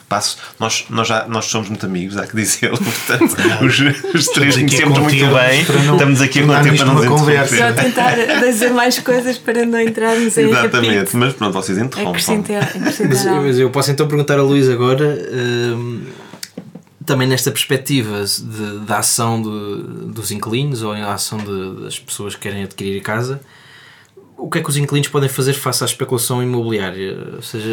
[0.09, 4.55] passo, nós, nós, já, nós somos muito amigos, há que dizê-lo, portanto, os, os três
[4.55, 7.57] conhecemos muito bem, estamos aqui a conter para não conversa.
[7.57, 12.24] Só tentar dizer mais coisas para não entrarmos em Exatamente, mas pronto, vocês interrompem
[12.79, 15.17] mas, mas, eu posso então perguntar a Luís agora,
[15.77, 16.03] um,
[17.05, 22.35] também nesta perspectiva de, da ação de, dos inquilinos ou a ação de, das pessoas
[22.35, 23.39] que querem adquirir casa,
[24.37, 27.17] o que é que os inquilinos podem fazer face à especulação imobiliária?
[27.35, 27.69] Ou seja,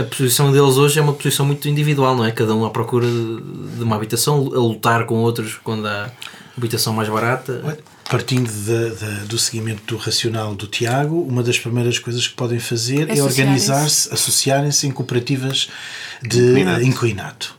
[0.00, 2.30] a posição deles hoje é uma posição muito individual, não é?
[2.30, 6.10] Cada um à procura de, uma habitação, a lutar com outros quando há
[6.56, 7.76] habitação mais barata.
[8.08, 12.58] Partindo de, de, do seguimento do racional do Tiago, uma das primeiras coisas que podem
[12.58, 15.68] fazer é organizar-se, associarem-se em cooperativas
[16.22, 17.57] de inclinato.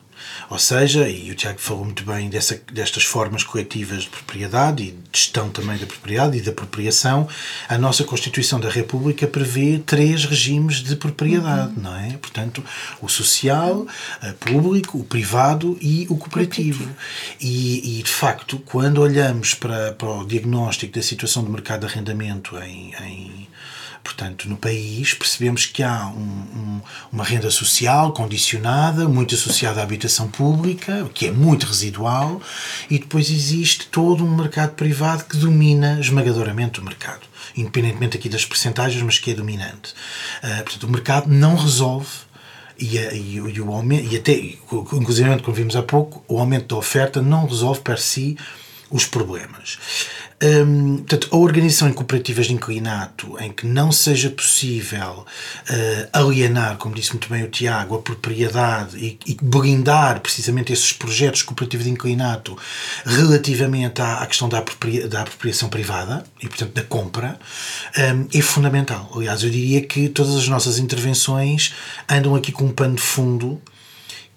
[0.49, 4.91] Ou seja, e o Tiago falou muito bem dessa, destas formas coletivas de propriedade e
[4.91, 7.27] de gestão também da propriedade e da apropriação,
[7.67, 11.83] a nossa Constituição da República prevê três regimes de propriedade, uhum.
[11.83, 12.17] não é?
[12.17, 12.63] Portanto,
[12.99, 13.85] o social,
[14.23, 16.89] o público, o privado e o cooperativo.
[17.39, 21.93] E, e, de facto, quando olhamos para, para o diagnóstico da situação do mercado de
[21.93, 23.47] arrendamento em, em
[24.09, 29.83] Portanto, no país percebemos que há um, um, uma renda social condicionada, muito associada à
[29.83, 32.41] habitação pública, que é muito residual,
[32.89, 37.21] e depois existe todo um mercado privado que domina esmagadoramente o mercado,
[37.55, 39.93] independentemente aqui das percentagens, mas que é dominante.
[40.43, 42.09] Uh, portanto, o mercado não resolve
[42.79, 46.77] e, e, e, o aumento, e até, inclusive, como vimos há pouco, o aumento da
[46.77, 48.35] oferta não resolve per si
[48.89, 49.77] os problemas.
[50.41, 56.77] Hum, portanto, a organização em cooperativas de inclinato em que não seja possível uh, alienar,
[56.77, 61.85] como disse muito bem o Tiago, a propriedade e, e blindar precisamente esses projetos cooperativos
[61.85, 62.57] de inclinato
[63.05, 67.37] relativamente à, à questão da, apropria, da apropriação privada e, portanto, da compra,
[67.97, 69.11] um, é fundamental.
[69.13, 71.73] Aliás, eu diria que todas as nossas intervenções
[72.09, 73.61] andam aqui com um pano de fundo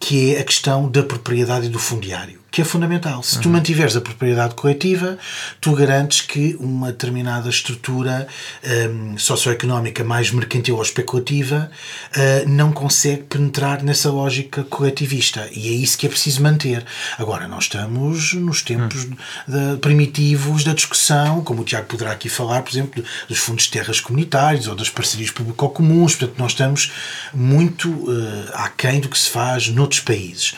[0.01, 3.23] que é a questão da propriedade e do fundiário que é fundamental.
[3.23, 3.55] Se tu uhum.
[3.55, 5.17] mantiveres a propriedade coletiva,
[5.59, 8.29] tu garantes que uma determinada estrutura
[8.63, 11.71] um, socioeconómica mais mercantil ou especulativa
[12.15, 15.49] uh, não consegue penetrar nessa lógica coletivista.
[15.51, 16.85] E é isso que é preciso manter.
[17.17, 19.17] Agora, nós estamos nos tempos uhum.
[19.49, 23.71] de, primitivos da discussão, como o Tiago poderá aqui falar, por exemplo, dos fundos de
[23.71, 26.17] terras comunitários ou das parcerias público-comuns.
[26.17, 26.93] Portanto, nós estamos
[27.33, 30.55] muito uh, aquém do que se faz noutros países.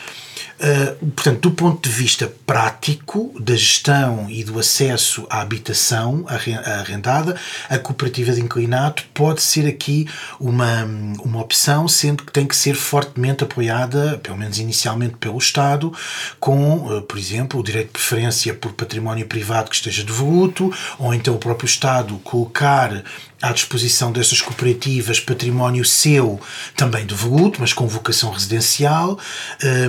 [0.57, 7.35] Uh, portanto, do ponto de vista prático da gestão e do acesso à habitação arrendada,
[7.69, 10.07] a cooperativa de inclinato pode ser aqui
[10.39, 10.85] uma,
[11.21, 15.91] uma opção, sendo que tem que ser fortemente apoiada, pelo menos inicialmente, pelo Estado,
[16.39, 21.13] com, uh, por exemplo, o direito de preferência por património privado que esteja devoluto, ou
[21.13, 23.03] então o próprio Estado colocar
[23.41, 26.39] à disposição dessas cooperativas património seu,
[26.75, 29.19] também devoluto, mas com vocação residencial,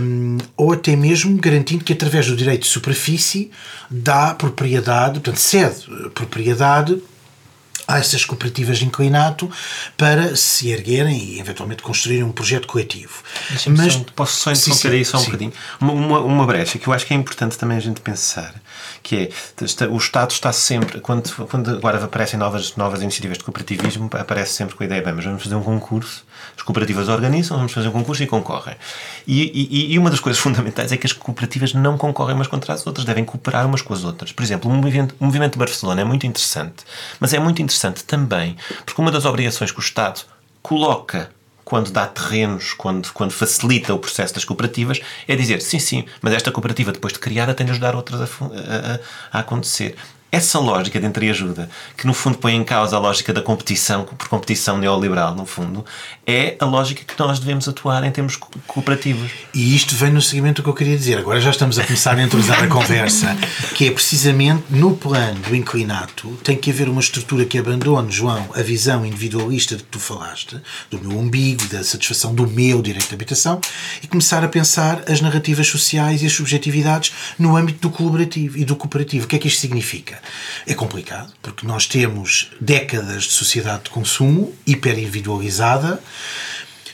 [0.03, 3.51] um, ou até mesmo garantindo que, através do direito de superfície,
[3.91, 7.01] dá propriedade, portanto, cede propriedade
[7.87, 9.51] a essas cooperativas de inclinato
[9.97, 13.23] para se erguerem e eventualmente construírem um projeto coletivo.
[13.77, 15.27] Mas só, posso só interromper aí só um sim.
[15.27, 15.53] bocadinho?
[15.81, 18.55] Uma, uma, uma brecha que eu acho que é importante também a gente pensar
[19.07, 24.11] que é o Estado está sempre, quando, quando agora aparecem novas, novas iniciativas de cooperativismo,
[24.13, 26.25] aparece sempre com a ideia, bem, mas vamos fazer um concurso,
[26.57, 28.75] as cooperativas organizam, vamos fazer um concurso e concorrem.
[29.25, 32.75] E, e, e uma das coisas fundamentais é que as cooperativas não concorrem umas contra
[32.75, 34.33] as outras, devem cooperar umas com as outras.
[34.33, 36.85] Por exemplo, o movimento, o movimento de Barcelona é muito interessante,
[37.21, 40.23] mas é muito interessante também porque uma das obrigações que o Estado
[40.63, 41.31] coloca
[41.65, 46.33] quando dá terrenos, quando, quando facilita o processo das cooperativas, é dizer sim, sim, mas
[46.33, 49.97] esta cooperativa, depois de criada, tem de ajudar outras a, a, a acontecer
[50.31, 54.29] essa lógica de entreajuda, que no fundo põe em causa a lógica da competição, por
[54.29, 55.85] competição neoliberal, no fundo,
[56.27, 58.37] é a lógica que nós devemos atuar em termos
[58.67, 59.31] cooperativos.
[59.55, 61.19] E isto vem no seguimento do que eu queria dizer.
[61.19, 63.37] Agora já estamos a começar a entrosar a conversa,
[63.75, 68.49] que é precisamente no plano do inclinato tem que haver uma estrutura que abandone, João,
[68.55, 70.61] a visão individualista de que tu falaste,
[70.91, 73.61] do meu umbigo, da satisfação do meu direito de habitação,
[74.03, 78.65] e começar a pensar as narrativas sociais e as subjetividades no âmbito do colaborativo e
[78.65, 79.25] do cooperativo.
[79.25, 80.16] O que é que isto significa?
[80.67, 86.01] É complicado, porque nós temos décadas de sociedade de consumo hiperindividualizada,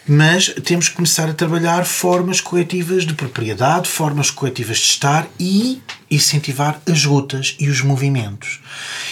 [0.06, 5.80] mas temos que começar a trabalhar formas coletivas de propriedade, formas coletivas de estar e
[6.10, 8.60] incentivar as lutas e os movimentos.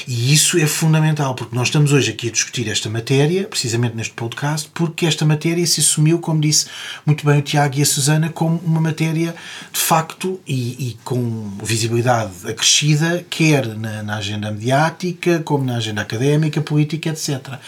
[0.06, 4.14] E isso é fundamental, porque nós estamos hoje aqui a discutir esta matéria, precisamente neste
[4.14, 6.66] podcast, porque esta matéria se assumiu, como disse
[7.04, 9.34] muito bem o Tiago e a Susana, como uma matéria
[9.72, 16.00] de facto e, e com visibilidade acrescida, quer na, na agenda mediática, como na agenda
[16.02, 17.58] académica, política, etc.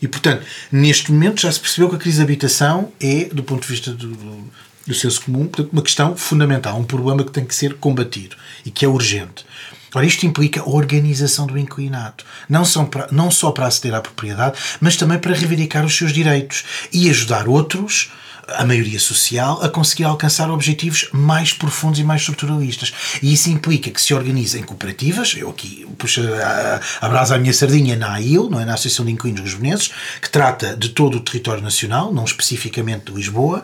[0.00, 3.62] E, portanto, neste momento já se percebeu que a crise de habitação é, do ponto
[3.62, 4.50] de vista do, do,
[4.86, 8.36] do senso comum, portanto, uma questão fundamental, um problema que tem que ser combatido
[8.66, 9.44] e que é urgente.
[9.94, 14.58] Ora, isto implica a organização do inclinato, não para, não só para aceder à propriedade,
[14.80, 18.10] mas também para reivindicar os seus direitos e ajudar outros
[18.48, 22.92] a maioria social a conseguir alcançar objetivos mais profundos e mais estruturalistas.
[23.22, 28.14] E isso implica que se organizem cooperativas, eu aqui puxo a, a minha sardinha na
[28.14, 28.64] AIL, não é?
[28.64, 33.12] na Associação de Inquilinos Lisbonenses, que trata de todo o território nacional, não especificamente de
[33.12, 33.62] Lisboa,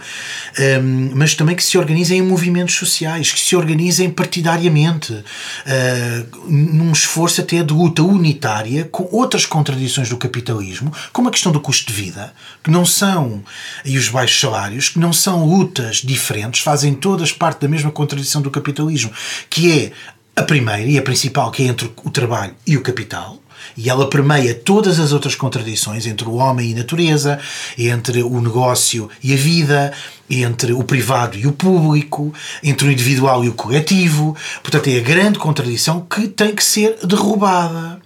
[0.81, 6.93] um, mas também que se organizem em movimentos sociais, que se organizem partidariamente, uh, num
[6.93, 11.93] esforço até de luta unitária com outras contradições do capitalismo, como a questão do custo
[11.93, 13.43] de vida, que não são,
[13.85, 18.43] e os baixos salários, que não são lutas diferentes, fazem todas parte da mesma contradição
[18.43, 19.11] do capitalismo,
[19.49, 19.93] que é
[20.37, 23.39] a primeira e a principal, que é entre o trabalho e o capital,
[23.77, 27.39] e ela permeia todas as outras contradições entre o homem e a natureza,
[27.77, 29.93] entre o negócio e a vida,
[30.29, 34.37] entre o privado e o público, entre o individual e o coletivo.
[34.63, 38.01] Portanto, é a grande contradição que tem que ser derrubada.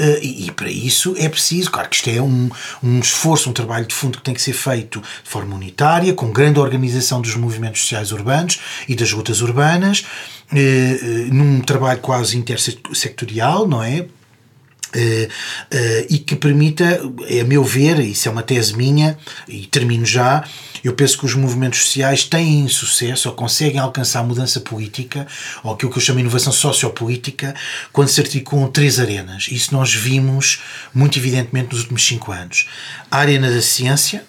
[0.00, 2.48] Uh, e, e, para isso é preciso, claro que isto é um,
[2.82, 6.32] um esforço, um trabalho de fundo que tem que ser feito de forma unitária, com
[6.32, 10.06] grande organização dos movimentos sociais urbanos e das lutas urbanas,
[10.50, 14.06] uh, uh, num trabalho quase intersectorial, não é?
[14.92, 17.00] Uh, uh, e que permita,
[17.40, 19.16] a meu ver, isso é uma tese minha,
[19.46, 20.44] e termino já,
[20.82, 25.28] eu penso que os movimentos sociais têm sucesso ou conseguem alcançar mudança política,
[25.62, 27.54] ou aquilo que eu chamo de inovação sociopolítica,
[27.92, 29.46] quando se articulam três arenas.
[29.50, 30.60] Isso nós vimos
[30.92, 32.66] muito evidentemente nos últimos cinco anos.
[33.10, 34.24] A arena da ciência,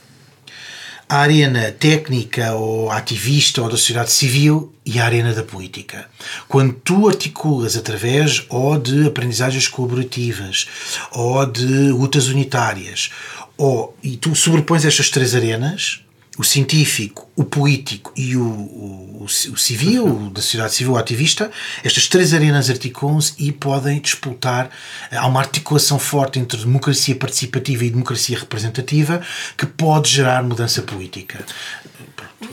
[1.12, 6.07] a arena técnica ou ativista ou da sociedade civil e a arena da política.
[6.47, 10.68] Quando tu articulas através ou de aprendizagens colaborativas
[11.12, 13.12] ou de lutas unitárias
[13.57, 16.01] ou, e tu sobrepões estas três arenas,
[16.42, 21.52] o científico, o político e o, o, o civil, da sociedade civil ativista,
[21.84, 24.72] estas três arenas articulam-se e podem disputar.
[25.12, 29.22] Há uma articulação forte entre democracia participativa e democracia representativa
[29.56, 31.46] que pode gerar mudança política.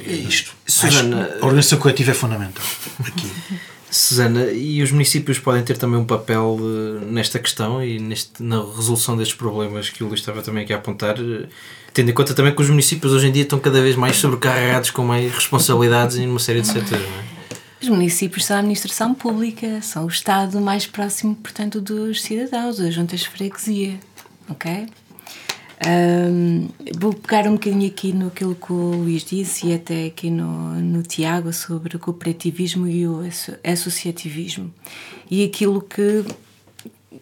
[0.04, 0.52] É isto.
[0.66, 2.66] Susana, a organização coletiva é fundamental
[3.00, 3.32] aqui.
[3.90, 8.58] Susana, e os municípios podem ter também um papel eh, nesta questão e neste, na
[8.58, 11.48] resolução destes problemas que o Luís estava também aqui a apontar, eh,
[11.98, 14.92] tendo em conta também que os municípios hoje em dia estão cada vez mais sobrecarregados
[14.92, 17.38] com mais responsabilidades em uma série de setores, não é?
[17.82, 22.94] Os municípios são a administração pública, são o Estado mais próximo, portanto, dos cidadãos, das
[22.94, 23.98] juntas de freguesia,
[24.48, 24.86] ok?
[25.84, 30.74] Um, vou pegar um bocadinho aqui no que o Luís disse e até aqui no,
[30.74, 33.22] no Tiago sobre o cooperativismo e o
[33.64, 34.72] associativismo.
[35.28, 36.24] E aquilo que,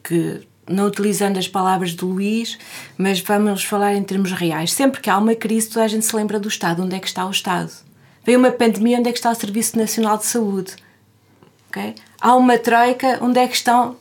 [0.05, 2.59] que, não utilizando as palavras do Luís,
[2.99, 4.73] mas vamos falar em termos reais.
[4.73, 6.83] Sempre que há uma crise, toda a gente se lembra do Estado.
[6.83, 7.71] Onde é que está o Estado?
[8.25, 10.75] Vem uma pandemia, onde é que está o Serviço Nacional de Saúde?
[11.69, 11.95] Okay?
[12.21, 13.97] Há uma troika, onde é que estão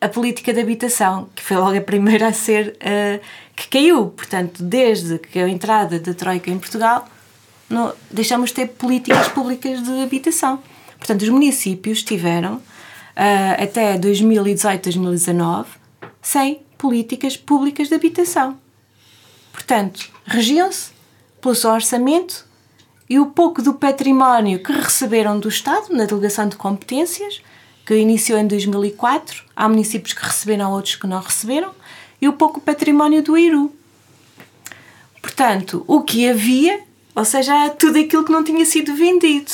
[0.00, 3.24] a política de habitação, que foi logo a primeira a ser uh,
[3.54, 4.06] que caiu.
[4.08, 7.08] Portanto, desde que a entrada da Troika em Portugal,
[7.68, 10.60] não, deixamos de ter políticas públicas de habitação.
[10.98, 12.60] Portanto, os municípios tiveram
[13.16, 15.68] uh, até 2018, 2019
[16.20, 18.58] sem políticas públicas de habitação.
[19.52, 20.90] Portanto, regiam-se
[21.40, 22.44] pelo seu orçamento
[23.08, 27.40] e o pouco do património que receberam do Estado na delegação de competências
[27.86, 29.44] que iniciou em 2004.
[29.54, 31.70] Há municípios que receberam, outros que não receberam.
[32.20, 33.72] E o pouco património do Iru.
[35.22, 36.80] Portanto, o que havia,
[37.14, 39.52] ou seja, tudo aquilo que não tinha sido vendido.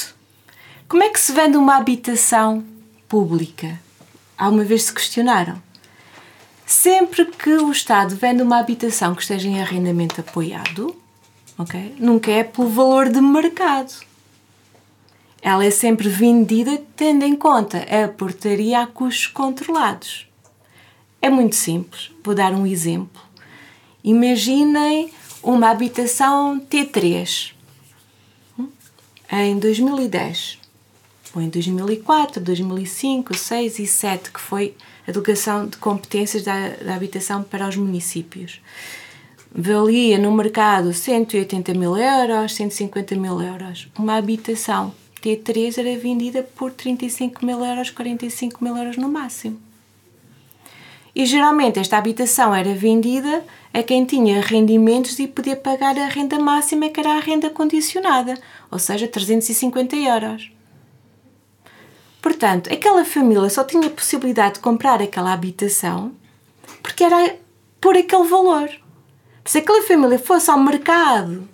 [0.88, 2.64] Como é que se vende uma habitação
[3.12, 3.78] pública?
[4.36, 5.62] Alguma vez se questionaram?
[6.66, 10.96] Sempre que o Estado vende uma habitação que esteja em arrendamento apoiado,
[11.58, 13.92] okay, nunca é pelo valor de mercado
[15.42, 20.28] ela é sempre vendida tendo em conta a portaria a custos controlados.
[21.20, 22.12] É muito simples.
[22.22, 23.20] Vou dar um exemplo.
[24.04, 25.10] Imaginem
[25.42, 27.54] uma habitação T3
[28.56, 28.68] hum?
[29.32, 30.60] em 2010,
[31.34, 34.74] ou em 2004, 2005, 6 e 7, que foi
[35.06, 38.60] a delegação de competências da, da habitação para os municípios.
[39.54, 43.88] Valia no mercado 180 mil euros, 150 mil euros.
[43.98, 49.60] Uma habitação T3 era vendida por 35 mil euros, 45 mil euros no máximo.
[51.14, 56.38] E geralmente esta habitação era vendida a quem tinha rendimentos e podia pagar a renda
[56.38, 58.38] máxima, que era a renda condicionada,
[58.70, 60.50] ou seja, 350 euros.
[62.22, 66.12] Portanto, aquela família só tinha possibilidade de comprar aquela habitação
[66.80, 67.36] porque era
[67.80, 68.70] por aquele valor.
[69.44, 71.48] Se aquela família fosse ao mercado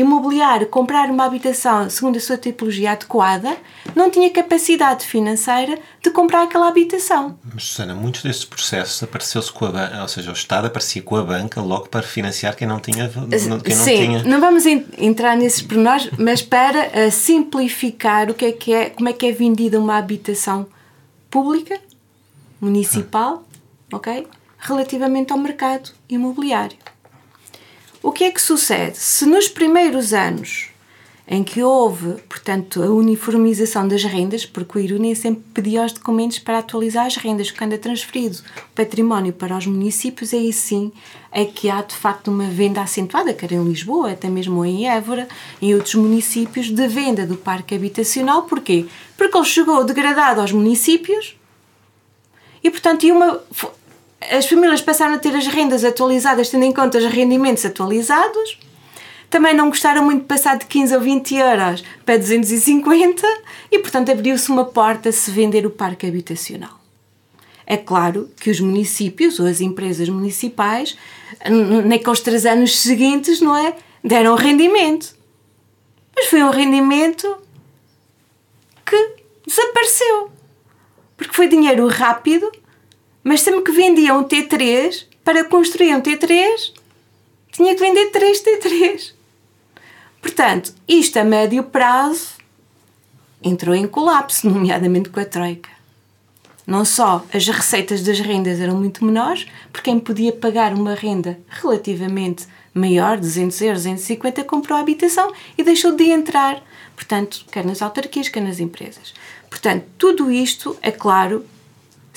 [0.00, 3.56] imobiliário comprar uma habitação segundo a sua tipologia adequada,
[3.94, 7.38] não tinha capacidade financeira de comprar aquela habitação.
[7.52, 11.16] Mas, Susana, muitos desses processos apareceu-se com a banca, ou seja, o Estado aparecia com
[11.16, 13.10] a banca logo para financiar quem não tinha.
[13.64, 14.22] Quem Sim, tinha...
[14.24, 19.08] não vamos entrar nesses pormenores, mas para uh, simplificar o que é que é, como
[19.08, 20.66] é que é vendida uma habitação
[21.30, 21.78] pública,
[22.60, 23.44] municipal,
[23.92, 24.26] ok?
[24.58, 26.76] Relativamente ao mercado imobiliário.
[28.08, 28.96] O que é que sucede?
[28.96, 30.70] Se nos primeiros anos
[31.26, 35.92] em que houve, portanto, a uniformização das rendas, porque o IRU nem sempre pedia os
[35.92, 40.90] documentos para atualizar as rendas, quando é transferido o património para os municípios, aí sim
[41.30, 45.28] é que há de facto uma venda acentuada, quer em Lisboa, até mesmo em Évora,
[45.60, 48.44] em outros municípios, de venda do parque habitacional.
[48.44, 48.86] Porquê?
[49.18, 51.36] Porque ele chegou degradado aos municípios
[52.64, 53.38] e, portanto, e uma,
[54.20, 58.58] as famílias passaram a ter as rendas atualizadas tendo em conta os rendimentos atualizados.
[59.30, 63.22] Também não gostaram muito de passar de 15 ou 20 euros para 250
[63.70, 66.78] e, portanto, abriu-se uma porta a se vender o parque habitacional.
[67.66, 70.96] É claro que os municípios ou as empresas municipais,
[71.84, 73.76] naqueles três anos seguintes, não é?
[74.02, 75.14] Deram rendimento.
[76.16, 77.36] Mas foi um rendimento
[78.86, 79.16] que
[79.46, 80.30] desapareceu.
[81.14, 82.50] Porque foi dinheiro rápido
[83.28, 86.72] Mas sempre que vendia um T3, para construir um T3,
[87.52, 89.12] tinha que vender 3 T3.
[90.22, 92.28] Portanto, isto a médio prazo
[93.42, 95.68] entrou em colapso, nomeadamente com a Troika.
[96.66, 101.38] Não só as receitas das rendas eram muito menores, porque quem podia pagar uma renda
[101.48, 106.62] relativamente maior, 200 euros, 250, comprou a habitação e deixou de entrar,
[106.96, 109.12] portanto, quer nas autarquias, quer nas empresas.
[109.50, 111.44] Portanto, tudo isto, é claro,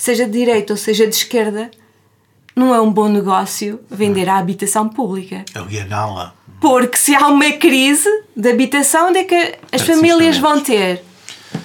[0.02, 1.70] seja de direita ou seja de esquerda,
[2.56, 5.44] não é um bom negócio vender a habitação pública.
[5.54, 6.34] Aliená-la.
[6.60, 11.04] Porque se há uma crise de habitação, onde é que as famílias vão ter?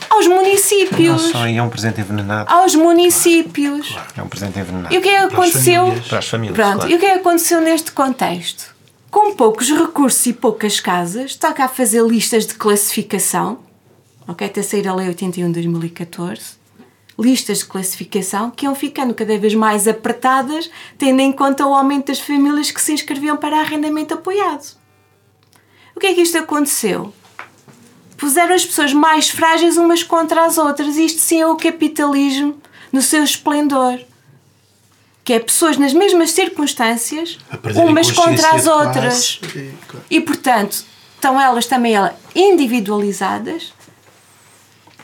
[0.08, 1.22] Aos Não municípios.
[1.32, 2.52] só aí é um presente envenenado.
[2.54, 3.98] Aos municípios.
[4.16, 4.94] É um presente envenenado.
[4.94, 5.82] E o que é que Para as aconteceu?
[5.86, 6.08] famílias.
[6.08, 6.92] Para as famílias, Pronto, claro.
[6.92, 8.76] e o que é que aconteceu neste contexto?
[9.10, 13.58] Com poucos recursos e poucas casas, toca a fazer listas de classificação,
[14.28, 14.46] ok?
[14.46, 16.57] Até sair a Lei 81 de 2014.
[17.18, 22.08] Listas de classificação que iam ficando cada vez mais apertadas, tendo em conta o aumento
[22.08, 24.78] das famílias que se inscreviam para arrendamento apoiado.
[25.96, 27.12] O que é que isto aconteceu?
[28.18, 30.96] Puseram as pessoas mais frágeis umas contra as outras.
[30.96, 32.56] Isto sim é o capitalismo
[32.92, 34.00] no seu esplendor
[35.28, 37.38] que é pessoas nas mesmas circunstâncias,
[37.76, 39.42] umas contra as outras.
[39.44, 40.06] E, claro.
[40.10, 41.96] E portanto, estão elas também
[42.34, 43.74] individualizadas,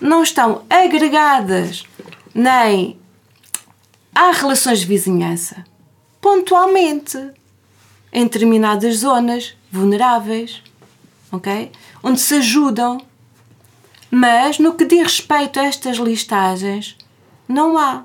[0.04, 1.86] não estão agregadas
[2.36, 3.00] nem
[4.14, 5.64] há relações de vizinhança,
[6.20, 7.18] pontualmente,
[8.12, 10.62] em determinadas zonas vulneráveis,
[11.32, 11.72] ok?
[12.04, 13.00] Onde se ajudam.
[14.12, 16.98] Mas no que diz respeito a estas listagens,
[17.48, 18.04] não há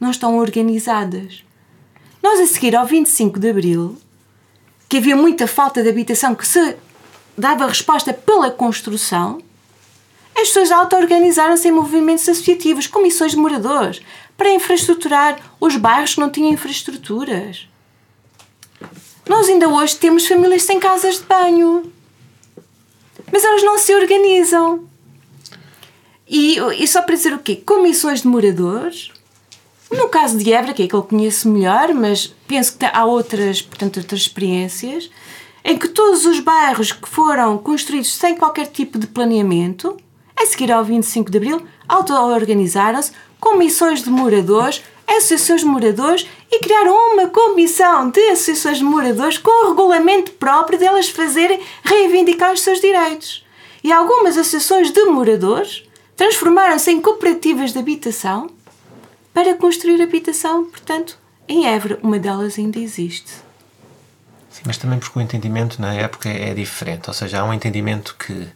[0.00, 1.44] não estão organizadas.
[2.20, 3.96] Nós, a seguir ao 25 de Abril,
[4.88, 6.76] que havia muita falta de habitação que se
[7.38, 9.40] dava resposta pela construção,
[10.34, 14.00] as pessoas auto-organizaram-se em movimentos associativos, comissões de moradores,
[14.36, 17.68] para infraestruturar os bairros que não tinham infraestruturas.
[19.28, 21.92] Nós ainda hoje temos famílias sem casas de banho.
[23.30, 24.88] Mas elas não se organizam.
[26.26, 27.56] E, e só para dizer o quê?
[27.56, 29.12] Comissões de moradores
[29.92, 33.60] no caso de Évora, que é que eu conheço melhor, mas penso que há outras,
[33.60, 35.10] portanto, outras experiências,
[35.62, 39.96] em que todos os bairros que foram construídos sem qualquer tipo de planeamento,
[40.36, 46.94] a seguir ao 25 de Abril, auto-organizaram-se, comissões de moradores, associações de moradores e criaram
[47.12, 52.80] uma comissão de associações de moradores com o regulamento próprio delas fazerem reivindicar os seus
[52.80, 53.44] direitos.
[53.82, 55.84] E algumas associações de moradores
[56.16, 58.50] transformaram-se em cooperativas de habitação
[59.34, 61.18] para construir habitação, portanto,
[61.48, 61.98] em Évora.
[62.02, 63.32] Uma delas ainda existe.
[64.50, 67.08] Sim, mas também porque o entendimento na época é diferente.
[67.08, 68.46] Ou seja, há um entendimento que.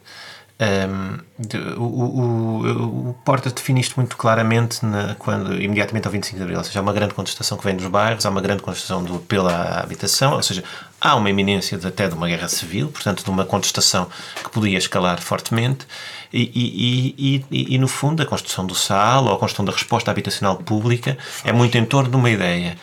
[0.60, 3.16] Hum, de- o, o, o,
[3.54, 6.58] define isto muito claramente na- quando, imediatamente ao 25 de Abril.
[6.58, 9.16] Ou seja, há uma grande contestação que vem dos bairros, há uma grande contestação do
[9.16, 10.64] apelo à habitação, ou seja,
[11.00, 14.08] há uma iminência de, até de uma guerra civil, portanto, de uma contestação
[14.42, 15.86] que podia escalar fortemente.
[16.32, 20.10] E, e, e, e, no fundo, a construção do SAL ou a construção da resposta
[20.10, 22.76] habitacional pública é muito em torno de uma ideia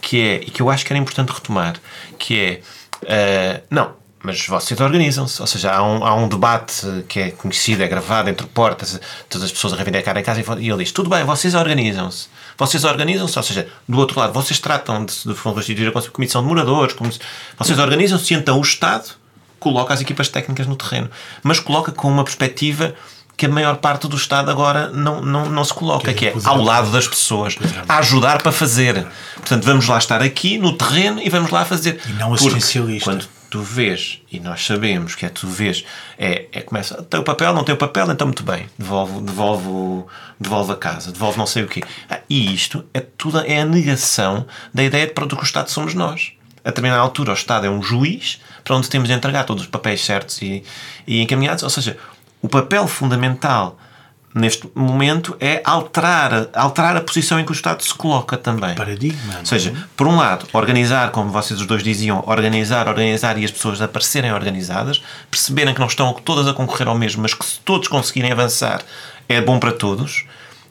[0.00, 1.76] que é, e que eu acho que era importante retomar,
[2.18, 2.60] que é,
[3.06, 3.92] eh, não,
[4.22, 8.28] mas vocês organizam-se, ou seja, há um, há um debate que é conhecido, é gravado
[8.28, 11.54] entre portas, todas as pessoas a reivindicarem em casa, e ele diz, tudo bem, vocês
[11.54, 16.42] organizam-se, vocês organizam-se, ou seja, do outro lado, vocês tratam de, de constituir a comissão
[16.42, 16.96] de moradores,
[17.56, 19.10] vocês organizam-se, e então o Estado
[19.60, 21.08] coloca as equipas técnicas no terreno,
[21.42, 22.94] mas coloca com uma perspectiva
[23.36, 26.60] que a maior parte do Estado agora não, não, não se coloca, Que é ao
[26.60, 27.56] lado das pessoas,
[27.88, 29.06] a ajudar para fazer.
[29.36, 32.00] Portanto, vamos lá estar aqui no terreno e vamos lá fazer.
[32.08, 33.08] E não assistencialista.
[33.08, 35.84] Quando tu vês, e nós sabemos que é tu vês,
[36.18, 39.66] é, é começa, tem o papel, não tem o papel, então muito bem, devolve, devolve,
[39.68, 40.06] o-
[40.38, 41.82] devolve a casa, devolve não sei o quê.
[42.10, 45.70] Ah, e isto é tudo, é a negação da ideia de para que o Estado
[45.70, 46.32] somos nós.
[46.64, 49.68] A determinada altura, o Estado é um juiz para onde temos de entregar todos os
[49.70, 50.62] papéis certos e,
[51.06, 51.62] e encaminhados.
[51.62, 51.96] Ou seja,
[52.42, 53.78] o papel fundamental
[54.38, 58.74] neste momento é alterar, alterar a posição em que o Estado se coloca também.
[58.74, 59.38] Paradigma.
[59.40, 63.50] Ou seja, por um lado, organizar, como vocês os dois diziam, organizar, organizar e as
[63.50, 67.60] pessoas aparecerem organizadas, perceberem que não estão todas a concorrer ao mesmo, mas que se
[67.60, 68.82] todos conseguirem avançar
[69.28, 70.24] é bom para todos.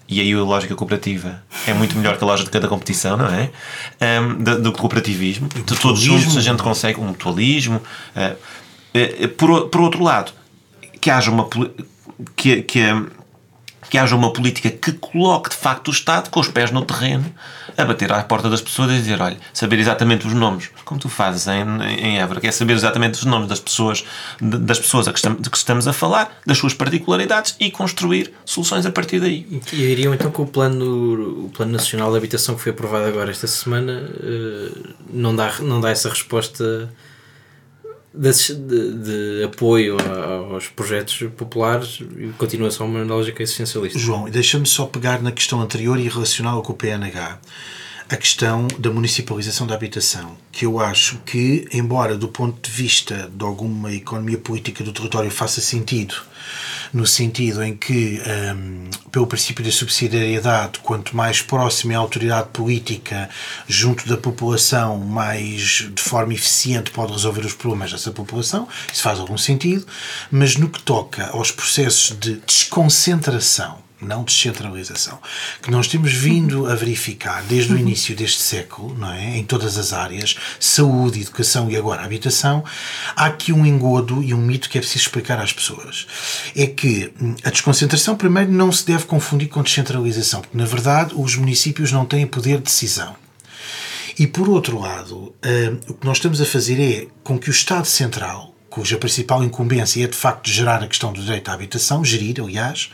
[0.10, 3.50] E aí a lógica cooperativa é muito melhor que a lógica da competição, não é?
[4.00, 5.50] Ahm, do, do cooperativismo.
[5.50, 7.82] De todos juntos a gente consegue um mutualismo.
[8.16, 8.34] ah,
[8.94, 10.32] eh, por, por outro lado,
[11.00, 11.48] que haja uma.
[12.36, 12.82] que, que,
[13.90, 17.26] que haja uma política que coloque de facto o Estado com os pés no terreno,
[17.78, 21.10] a bater à porta das pessoas e dizer: olha, saber exatamente os nomes, como tu
[21.10, 24.04] fazes em, em Évora, que é saber exatamente os nomes das pessoas,
[24.42, 28.34] das pessoas a que estamos, de que estamos a falar, das suas particularidades e construir
[28.46, 29.46] soluções a partir daí.
[29.72, 33.32] E diriam então que o plano, o plano Nacional de Habitação que foi aprovado agora
[33.32, 34.72] esta semana eh,
[35.12, 36.90] não dá, não dá essa resposta
[38.18, 39.98] de, de, apoio
[40.52, 44.00] aos projetos populares e continua só uma lógica existencialista.
[44.00, 47.40] João, deixa-me só pegar na questão anterior e relacioná-la com o PNH.
[48.10, 53.30] A questão da municipalização da habitação, que eu acho que, embora do ponto de vista
[53.30, 56.16] de alguma economia política do território faça sentido,
[56.94, 58.22] no sentido em que,
[58.56, 63.30] um, pelo princípio da subsidiariedade, quanto mais próxima é a autoridade política
[63.68, 69.20] junto da população, mais de forma eficiente pode resolver os problemas dessa população, isso faz
[69.20, 69.86] algum sentido,
[70.32, 75.20] mas no que toca aos processos de desconcentração não descentralização,
[75.62, 77.82] que nós temos vindo a verificar desde o uhum.
[77.82, 79.38] início deste século, não é?
[79.38, 82.64] em todas as áreas, saúde, educação e agora habitação,
[83.16, 86.08] há aqui um engodo e um mito que é preciso explicar às pessoas.
[86.56, 91.14] É que hum, a desconcentração, primeiro, não se deve confundir com descentralização, porque, na verdade,
[91.16, 93.16] os municípios não têm poder de decisão.
[94.20, 97.52] E, por outro lado, hum, o que nós estamos a fazer é com que o
[97.52, 102.06] Estado Central, cuja principal incumbência é, de facto, gerar a questão do direito à habitação,
[102.06, 102.92] gerir, aliás,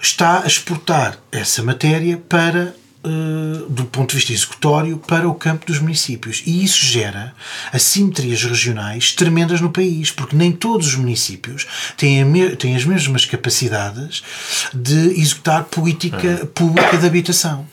[0.00, 5.64] está a exportar essa matéria para Uh, do ponto de vista executório para o campo
[5.64, 6.42] dos municípios.
[6.44, 7.34] E isso gera
[7.72, 12.22] assimetrias regionais tremendas no país, porque nem todos os municípios têm,
[12.56, 14.22] têm as mesmas capacidades
[14.74, 17.66] de executar política pública de habitação.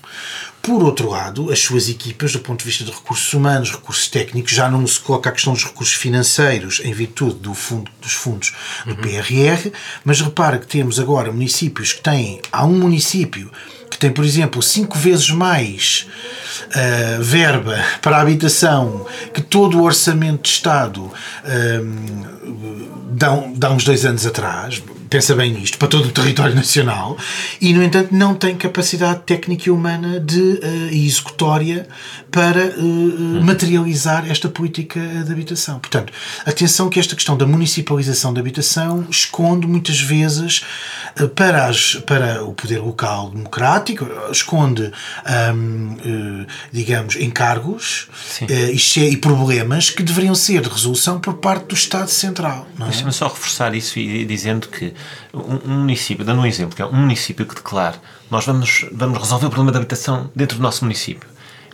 [0.62, 4.52] Por outro lado, as suas equipas, do ponto de vista de recursos humanos, recursos técnicos,
[4.52, 8.54] já não se coloca a questão dos recursos financeiros em virtude do fundo, dos fundos
[8.86, 8.98] do uhum.
[8.98, 9.72] PRR,
[10.04, 13.50] mas repara que temos agora municípios que têm, há um município
[13.98, 16.08] que tem, por exemplo, cinco vezes mais
[16.68, 21.12] uh, verba para a habitação que todo o orçamento de Estado uh,
[23.10, 27.18] dá, dá uns dois anos atrás, pensa bem nisto, para todo o território nacional,
[27.62, 30.60] e, no entanto, não tem capacidade técnica e humana de uh,
[30.92, 31.88] executória
[32.30, 35.80] para uh, materializar esta política de habitação.
[35.80, 36.12] Portanto,
[36.46, 40.62] atenção que esta questão da municipalização da habitação esconde muitas vezes
[41.20, 43.87] uh, para, as, para o poder local democrático,
[44.32, 44.92] esconde,
[45.54, 48.08] um, digamos, encargos
[48.42, 52.68] e, e problemas que deveriam ser de resolução por parte do Estado Central.
[52.80, 52.84] É?
[52.86, 54.94] Deixa-me só reforçar isso e dizendo que
[55.34, 59.20] um, um município, dando um exemplo, que é um município que declara nós vamos, vamos
[59.20, 61.28] resolver o problema da habitação dentro do nosso município.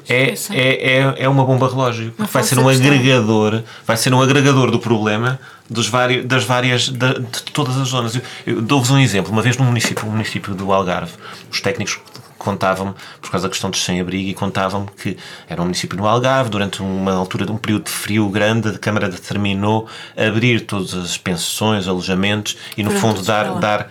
[0.08, 4.22] É, é, é, é uma bomba relógio, porque vai ser um agregador, vai ser um
[4.22, 5.39] agregador do problema
[5.70, 8.16] dos vários, das várias, de, de todas as zonas.
[8.16, 9.32] Eu, eu dou-vos um exemplo.
[9.32, 11.14] Uma vez no município, no município do Algarve,
[11.49, 11.99] os técnicos
[12.38, 16.49] contavam por causa da questão dos sem-abrigo, e contavam que era um município no Algarve,
[16.49, 19.88] durante uma altura de um período de frio grande, a Câmara determinou
[20.18, 23.89] abrir todas as pensões, alojamentos e, no fundo, dar, dar.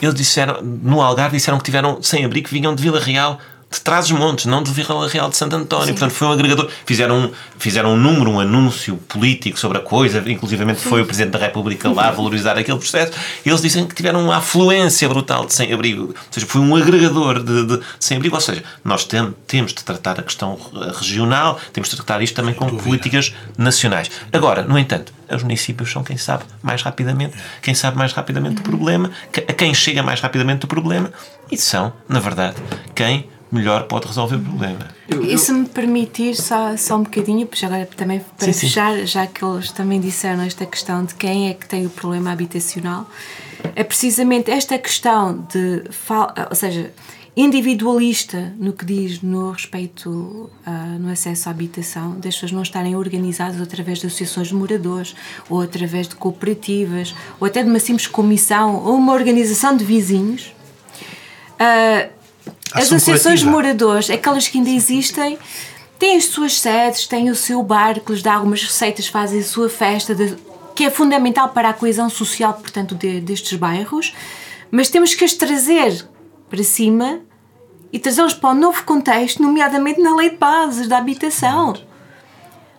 [0.00, 3.38] Eles disseram, no Algarve, disseram que tiveram sem-abrigo, vinham de Vila Real
[3.74, 5.86] de Trás-os-Montes, não de Vila Real de Santo António.
[5.86, 5.92] Sim.
[5.92, 6.68] Portanto, foi um agregador.
[6.86, 11.32] Fizeram um, fizeram um número, um anúncio político sobre a coisa, inclusivamente foi o Presidente
[11.32, 13.12] da República lá valorizar aquele processo.
[13.44, 16.08] Eles dizem que tiveram uma afluência brutal de sem-abrigo.
[16.08, 18.34] Ou seja, foi um agregador de, de, de sem-abrigo.
[18.34, 20.58] Ou seja, nós tem, temos de tratar a questão
[20.96, 24.10] regional, temos de tratar isto também com políticas nacionais.
[24.32, 28.62] Agora, no entanto, os municípios são quem sabe mais rapidamente, quem sabe mais rapidamente do
[28.62, 29.10] problema,
[29.48, 31.10] a quem chega mais rapidamente do problema,
[31.50, 32.56] e são, na verdade,
[32.94, 34.88] quem melhor pode resolver o problema.
[35.08, 39.06] E se me permitir só, só um bocadinho, pois agora também para sim, fechar, sim.
[39.06, 43.08] já que eles também disseram esta questão de quem é que tem o problema habitacional,
[43.74, 45.84] é precisamente esta questão de,
[46.50, 46.92] ou seja,
[47.36, 52.94] individualista no que diz no respeito uh, no acesso à habitação, das pessoas não estarem
[52.94, 55.16] organizadas através de associações de moradores,
[55.48, 60.54] ou através de cooperativas, ou até de uma simples comissão, ou uma organização de vizinhos.
[61.54, 62.23] Uh,
[62.72, 65.38] as associações de moradores, aquelas que ainda existem,
[65.98, 69.44] têm as suas sedes, têm o seu bar, que lhes dá algumas receitas, fazem a
[69.44, 70.36] sua festa, de,
[70.74, 74.14] que é fundamental para a coesão social, portanto, de, destes bairros,
[74.70, 76.06] mas temos que as trazer
[76.50, 77.20] para cima
[77.92, 81.74] e trazê-los para um novo contexto, nomeadamente na lei de bases da habitação.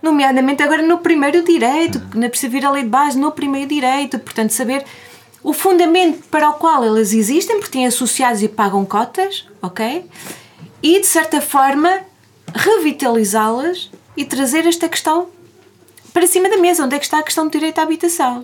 [0.01, 4.51] Nomeadamente agora no primeiro direito, na perceber a lei de base no primeiro direito, portanto,
[4.51, 4.84] saber
[5.46, 10.04] o fundamento para o qual elas existem, porque têm associados e pagam cotas, ok?
[10.82, 12.00] E de certa forma
[12.52, 15.28] revitalizá-las e trazer esta questão
[16.12, 18.43] para cima da mesa, onde é que está a questão do direito à habitação.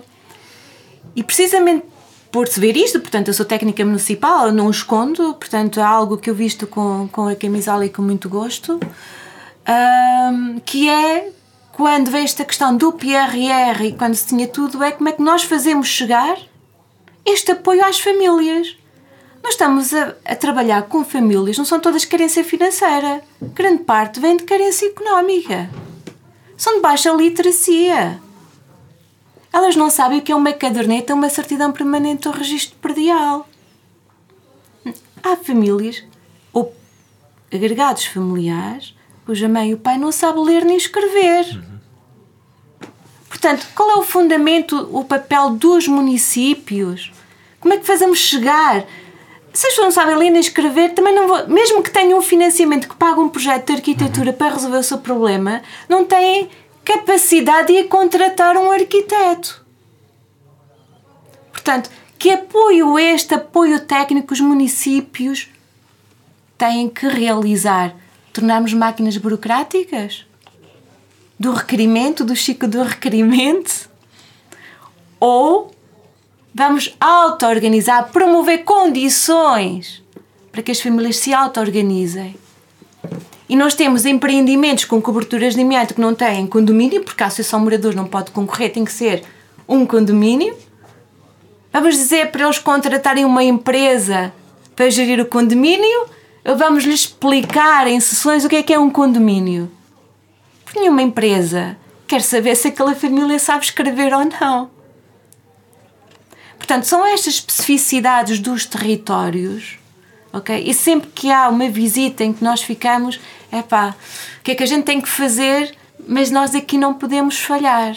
[1.16, 1.84] E precisamente
[2.30, 6.30] por se ver isto, portanto, eu sou técnica municipal, não escondo, portanto, é algo que
[6.30, 8.78] eu visto com, com a camisola e com muito gosto,
[9.68, 11.32] um, que é
[11.72, 15.20] quando vem esta questão do PRR e quando se tinha tudo, é como é que
[15.20, 16.38] nós fazemos chegar
[17.24, 18.76] este apoio às famílias.
[19.42, 24.36] Nós estamos a, a trabalhar com famílias, não são todas carência financeira, grande parte vem
[24.36, 25.68] de carência económica,
[26.56, 28.20] são de baixa literacia
[29.52, 33.46] elas não sabem o que é uma caderneta, uma certidão permanente ou registro predial.
[35.22, 36.02] Há famílias
[36.52, 36.74] ou
[37.52, 38.96] agregados familiares
[39.26, 41.62] cuja mãe e o pai não sabem ler nem escrever.
[43.42, 47.12] Portanto, qual é o fundamento, o papel dos municípios?
[47.58, 48.84] Como é que fazemos chegar?
[49.52, 52.22] Se as pessoas não sabem ler nem escrever, também não vou, mesmo que tenham um
[52.22, 56.50] financiamento que pague um projeto de arquitetura para resolver o seu problema, não têm
[56.84, 59.66] capacidade de contratar um arquiteto.
[61.50, 65.48] Portanto, que apoio este, apoio técnico, os municípios
[66.56, 67.92] têm que realizar?
[68.32, 70.26] Tornarmos máquinas burocráticas?
[71.42, 73.90] Do requerimento, do chico do requerimento?
[75.18, 75.72] Ou
[76.54, 80.00] vamos auto-organizar, promover condições
[80.52, 82.36] para que as famílias se auto-organizem
[83.48, 87.58] e nós temos empreendimentos com coberturas de amianto que não têm condomínio, porque a associação
[87.58, 89.24] morador não pode concorrer, tem que ser
[89.68, 90.56] um condomínio.
[91.72, 94.32] Vamos dizer para eles contratarem uma empresa
[94.76, 96.06] para gerir o condomínio,
[96.44, 99.68] ou vamos lhes explicar em sessões o que é que é um condomínio.
[100.74, 104.70] Nenhuma empresa quer saber se aquela família sabe escrever ou não.
[106.56, 109.78] Portanto, são estas especificidades dos territórios
[110.32, 110.64] ok?
[110.66, 113.20] E sempre que há uma visita em que nós ficamos,
[113.50, 113.94] é pá,
[114.40, 115.76] o que é que a gente tem que fazer,
[116.08, 117.94] mas nós aqui não podemos falhar.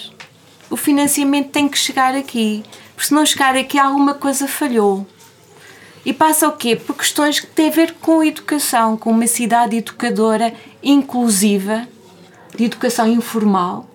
[0.70, 2.64] O financiamento tem que chegar aqui,
[2.94, 5.08] porque se não chegar aqui alguma coisa falhou.
[6.06, 6.76] E passa o quê?
[6.76, 10.54] Por questões que têm a ver com educação, com uma cidade educadora
[10.84, 11.88] inclusiva,
[12.56, 13.88] de educação informal,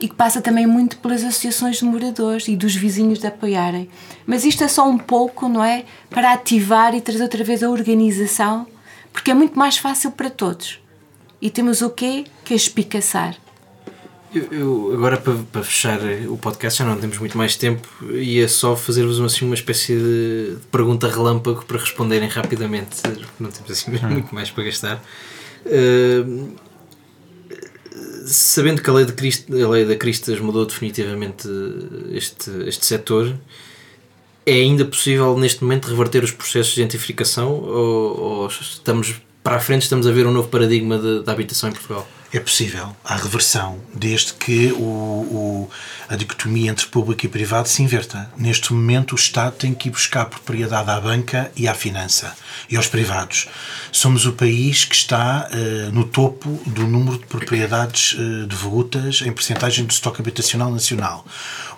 [0.00, 3.88] e que passa também muito pelas associações de moradores e dos vizinhos de apoiarem.
[4.26, 5.84] Mas isto é só um pouco, não é?
[6.10, 8.66] Para ativar e trazer outra vez a organização,
[9.12, 10.80] porque é muito mais fácil para todos.
[11.40, 12.24] E temos o quê?
[12.44, 13.36] Que é espicaçar.
[14.34, 18.48] Eu, eu, agora para, para fechar o podcast já não temos muito mais tempo ia
[18.48, 23.00] só fazer-vos assim, uma espécie de pergunta relâmpago para responderem rapidamente
[23.38, 25.00] não temos assim muito mais para gastar
[25.66, 26.52] uh,
[28.24, 31.48] sabendo que a lei, de a lei da Cristas mudou definitivamente
[32.10, 33.34] este, este setor,
[34.46, 39.60] é ainda possível neste momento reverter os processos de gentrificação ou, ou estamos para a
[39.60, 42.06] frente estamos a ver um novo paradigma da habitação em Portugal?
[42.34, 42.96] É possível.
[43.04, 45.70] Há reversão, desde que o, o,
[46.08, 48.28] a dicotomia entre público e privado se inverta.
[48.36, 52.36] Neste momento, o Estado tem que ir buscar propriedade à banca e à finança
[52.68, 53.46] e aos privados.
[53.92, 59.30] Somos o país que está uh, no topo do número de propriedades uh, devolutas em
[59.30, 61.24] percentagem do estoque habitacional nacional.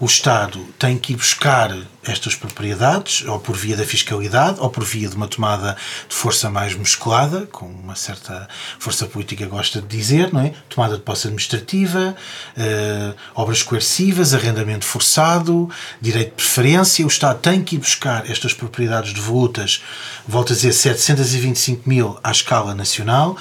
[0.00, 1.76] O Estado tem que ir buscar
[2.06, 5.76] estas propriedades, ou por via da fiscalidade, ou por via de uma tomada
[6.08, 8.48] de força mais musculada, como uma certa
[8.78, 10.54] força política gosta de dizer, não é?
[10.68, 12.16] Tomada de posse administrativa,
[12.56, 15.68] uh, obras coercivas, arrendamento forçado,
[16.00, 17.04] direito de preferência.
[17.04, 19.82] O Estado tem que ir buscar estas propriedades devolutas,
[20.26, 23.36] volto a dizer, 725 mil à escala nacional,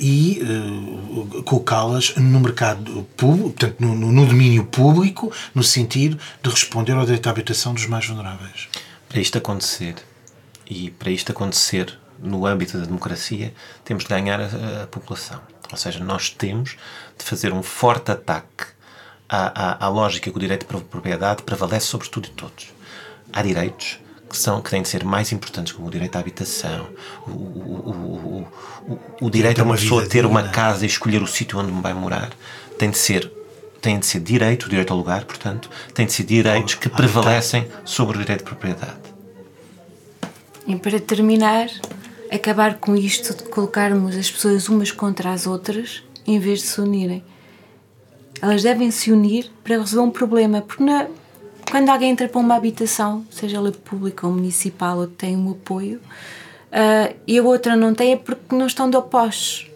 [0.00, 6.92] e uh, colocá-las no mercado público, portanto, no, no, domínio público, no sentido de responder
[6.92, 8.68] ao direito à habitação dos mais vulneráveis.
[9.08, 9.94] Para isto acontecer,
[10.68, 13.54] e para isto acontecer no âmbito da democracia,
[13.84, 15.40] temos de ganhar a, a população.
[15.70, 16.76] Ou seja, nós temos
[17.18, 18.66] de fazer um forte ataque
[19.28, 22.72] à, à, à lógica que o direito de propriedade prevalece sobre tudo e todos.
[23.32, 23.98] Há direitos
[24.28, 26.88] que, são, que têm de ser mais importantes, como o direito à habitação,
[27.26, 28.46] o, o,
[28.88, 31.94] o, o direito a uma pessoa ter uma casa e escolher o sítio onde vai
[31.94, 32.30] morar,
[32.78, 33.32] tem de ser
[33.80, 37.68] tem de ser direito, o direito ao lugar, portanto, tem de ser direitos que prevalecem
[37.84, 38.96] sobre o direito de propriedade.
[40.66, 41.68] E para terminar,
[42.32, 46.80] acabar com isto de colocarmos as pessoas umas contra as outras em vez de se
[46.80, 47.22] unirem.
[48.42, 51.06] Elas devem se unir para resolver um problema, porque na,
[51.70, 55.98] quando alguém entra para uma habitação, seja ela pública ou municipal, ou tem um apoio,
[55.98, 59.70] uh, e a outra não tem, é porque não estão de opostos.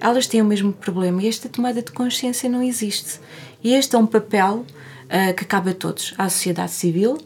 [0.00, 3.20] Elas têm o mesmo problema e esta tomada de consciência não existe.
[3.62, 4.66] E este é um papel
[5.04, 7.18] uh, que cabe a todos, à sociedade civil,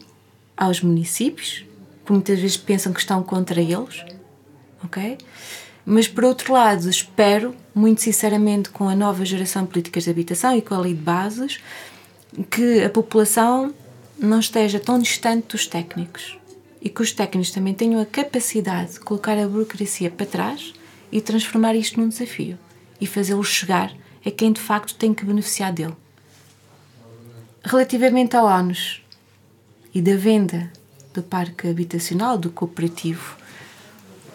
[0.55, 1.65] aos municípios,
[2.05, 4.05] que muitas vezes pensam que estão contra eles,
[4.83, 5.17] ok?
[5.85, 10.55] Mas por outro lado, espero, muito sinceramente, com a nova geração de políticas de habitação
[10.55, 11.59] e com a lei de bases,
[12.49, 13.73] que a população
[14.17, 16.37] não esteja tão distante dos técnicos
[16.81, 20.73] e que os técnicos também tenham a capacidade de colocar a burocracia para trás
[21.11, 22.57] e transformar isto num desafio
[22.99, 23.93] e fazê-lo chegar
[24.25, 25.95] a quem de facto tem que beneficiar dele.
[27.63, 29.01] Relativamente ao ONUS
[29.93, 30.71] e da venda
[31.13, 33.37] do parque habitacional, do cooperativo,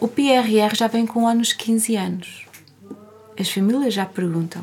[0.01, 2.47] o PRR já vem com ONUS 15 anos.
[3.39, 4.63] As famílias já perguntam: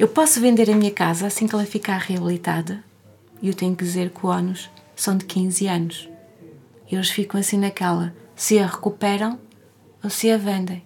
[0.00, 2.82] eu posso vender a minha casa assim que ela ficar reabilitada?
[3.42, 6.08] E eu tenho que dizer que o ONUS são de 15 anos.
[6.90, 9.38] E eles ficam assim naquela: se a recuperam
[10.02, 10.82] ou se a vendem.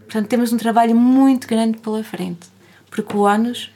[0.00, 2.48] Portanto, temos um trabalho muito grande pela frente,
[2.90, 3.70] porque o ONUS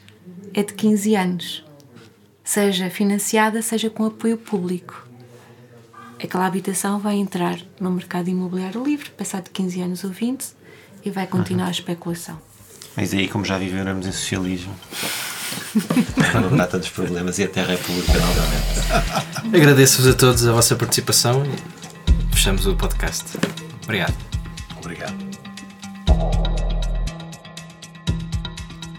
[0.53, 1.65] é de 15 anos,
[2.45, 5.09] seja financiada, seja com apoio público.
[6.23, 10.45] Aquela habitação vai entrar no mercado imobiliário livre, passado 15 anos ou 20,
[11.03, 12.39] e vai continuar a especulação.
[12.97, 14.75] Mas aí, como já vivemos em socialismo,
[16.35, 19.57] não há tantos problemas e a terra é pública novamente.
[19.57, 23.37] Agradeço-vos a todos a vossa participação e fechamos o podcast.
[23.83, 24.15] Obrigado.
[24.79, 25.15] Obrigado.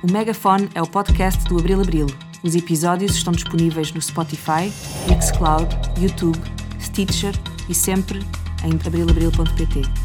[0.03, 2.07] O Megafone é o podcast do Abril Abril.
[2.43, 4.71] Os episódios estão disponíveis no Spotify,
[5.09, 5.67] Mixcloud,
[5.99, 6.39] YouTube,
[6.79, 7.33] Stitcher
[7.67, 8.19] e sempre
[8.63, 10.04] em abrilabril.pt.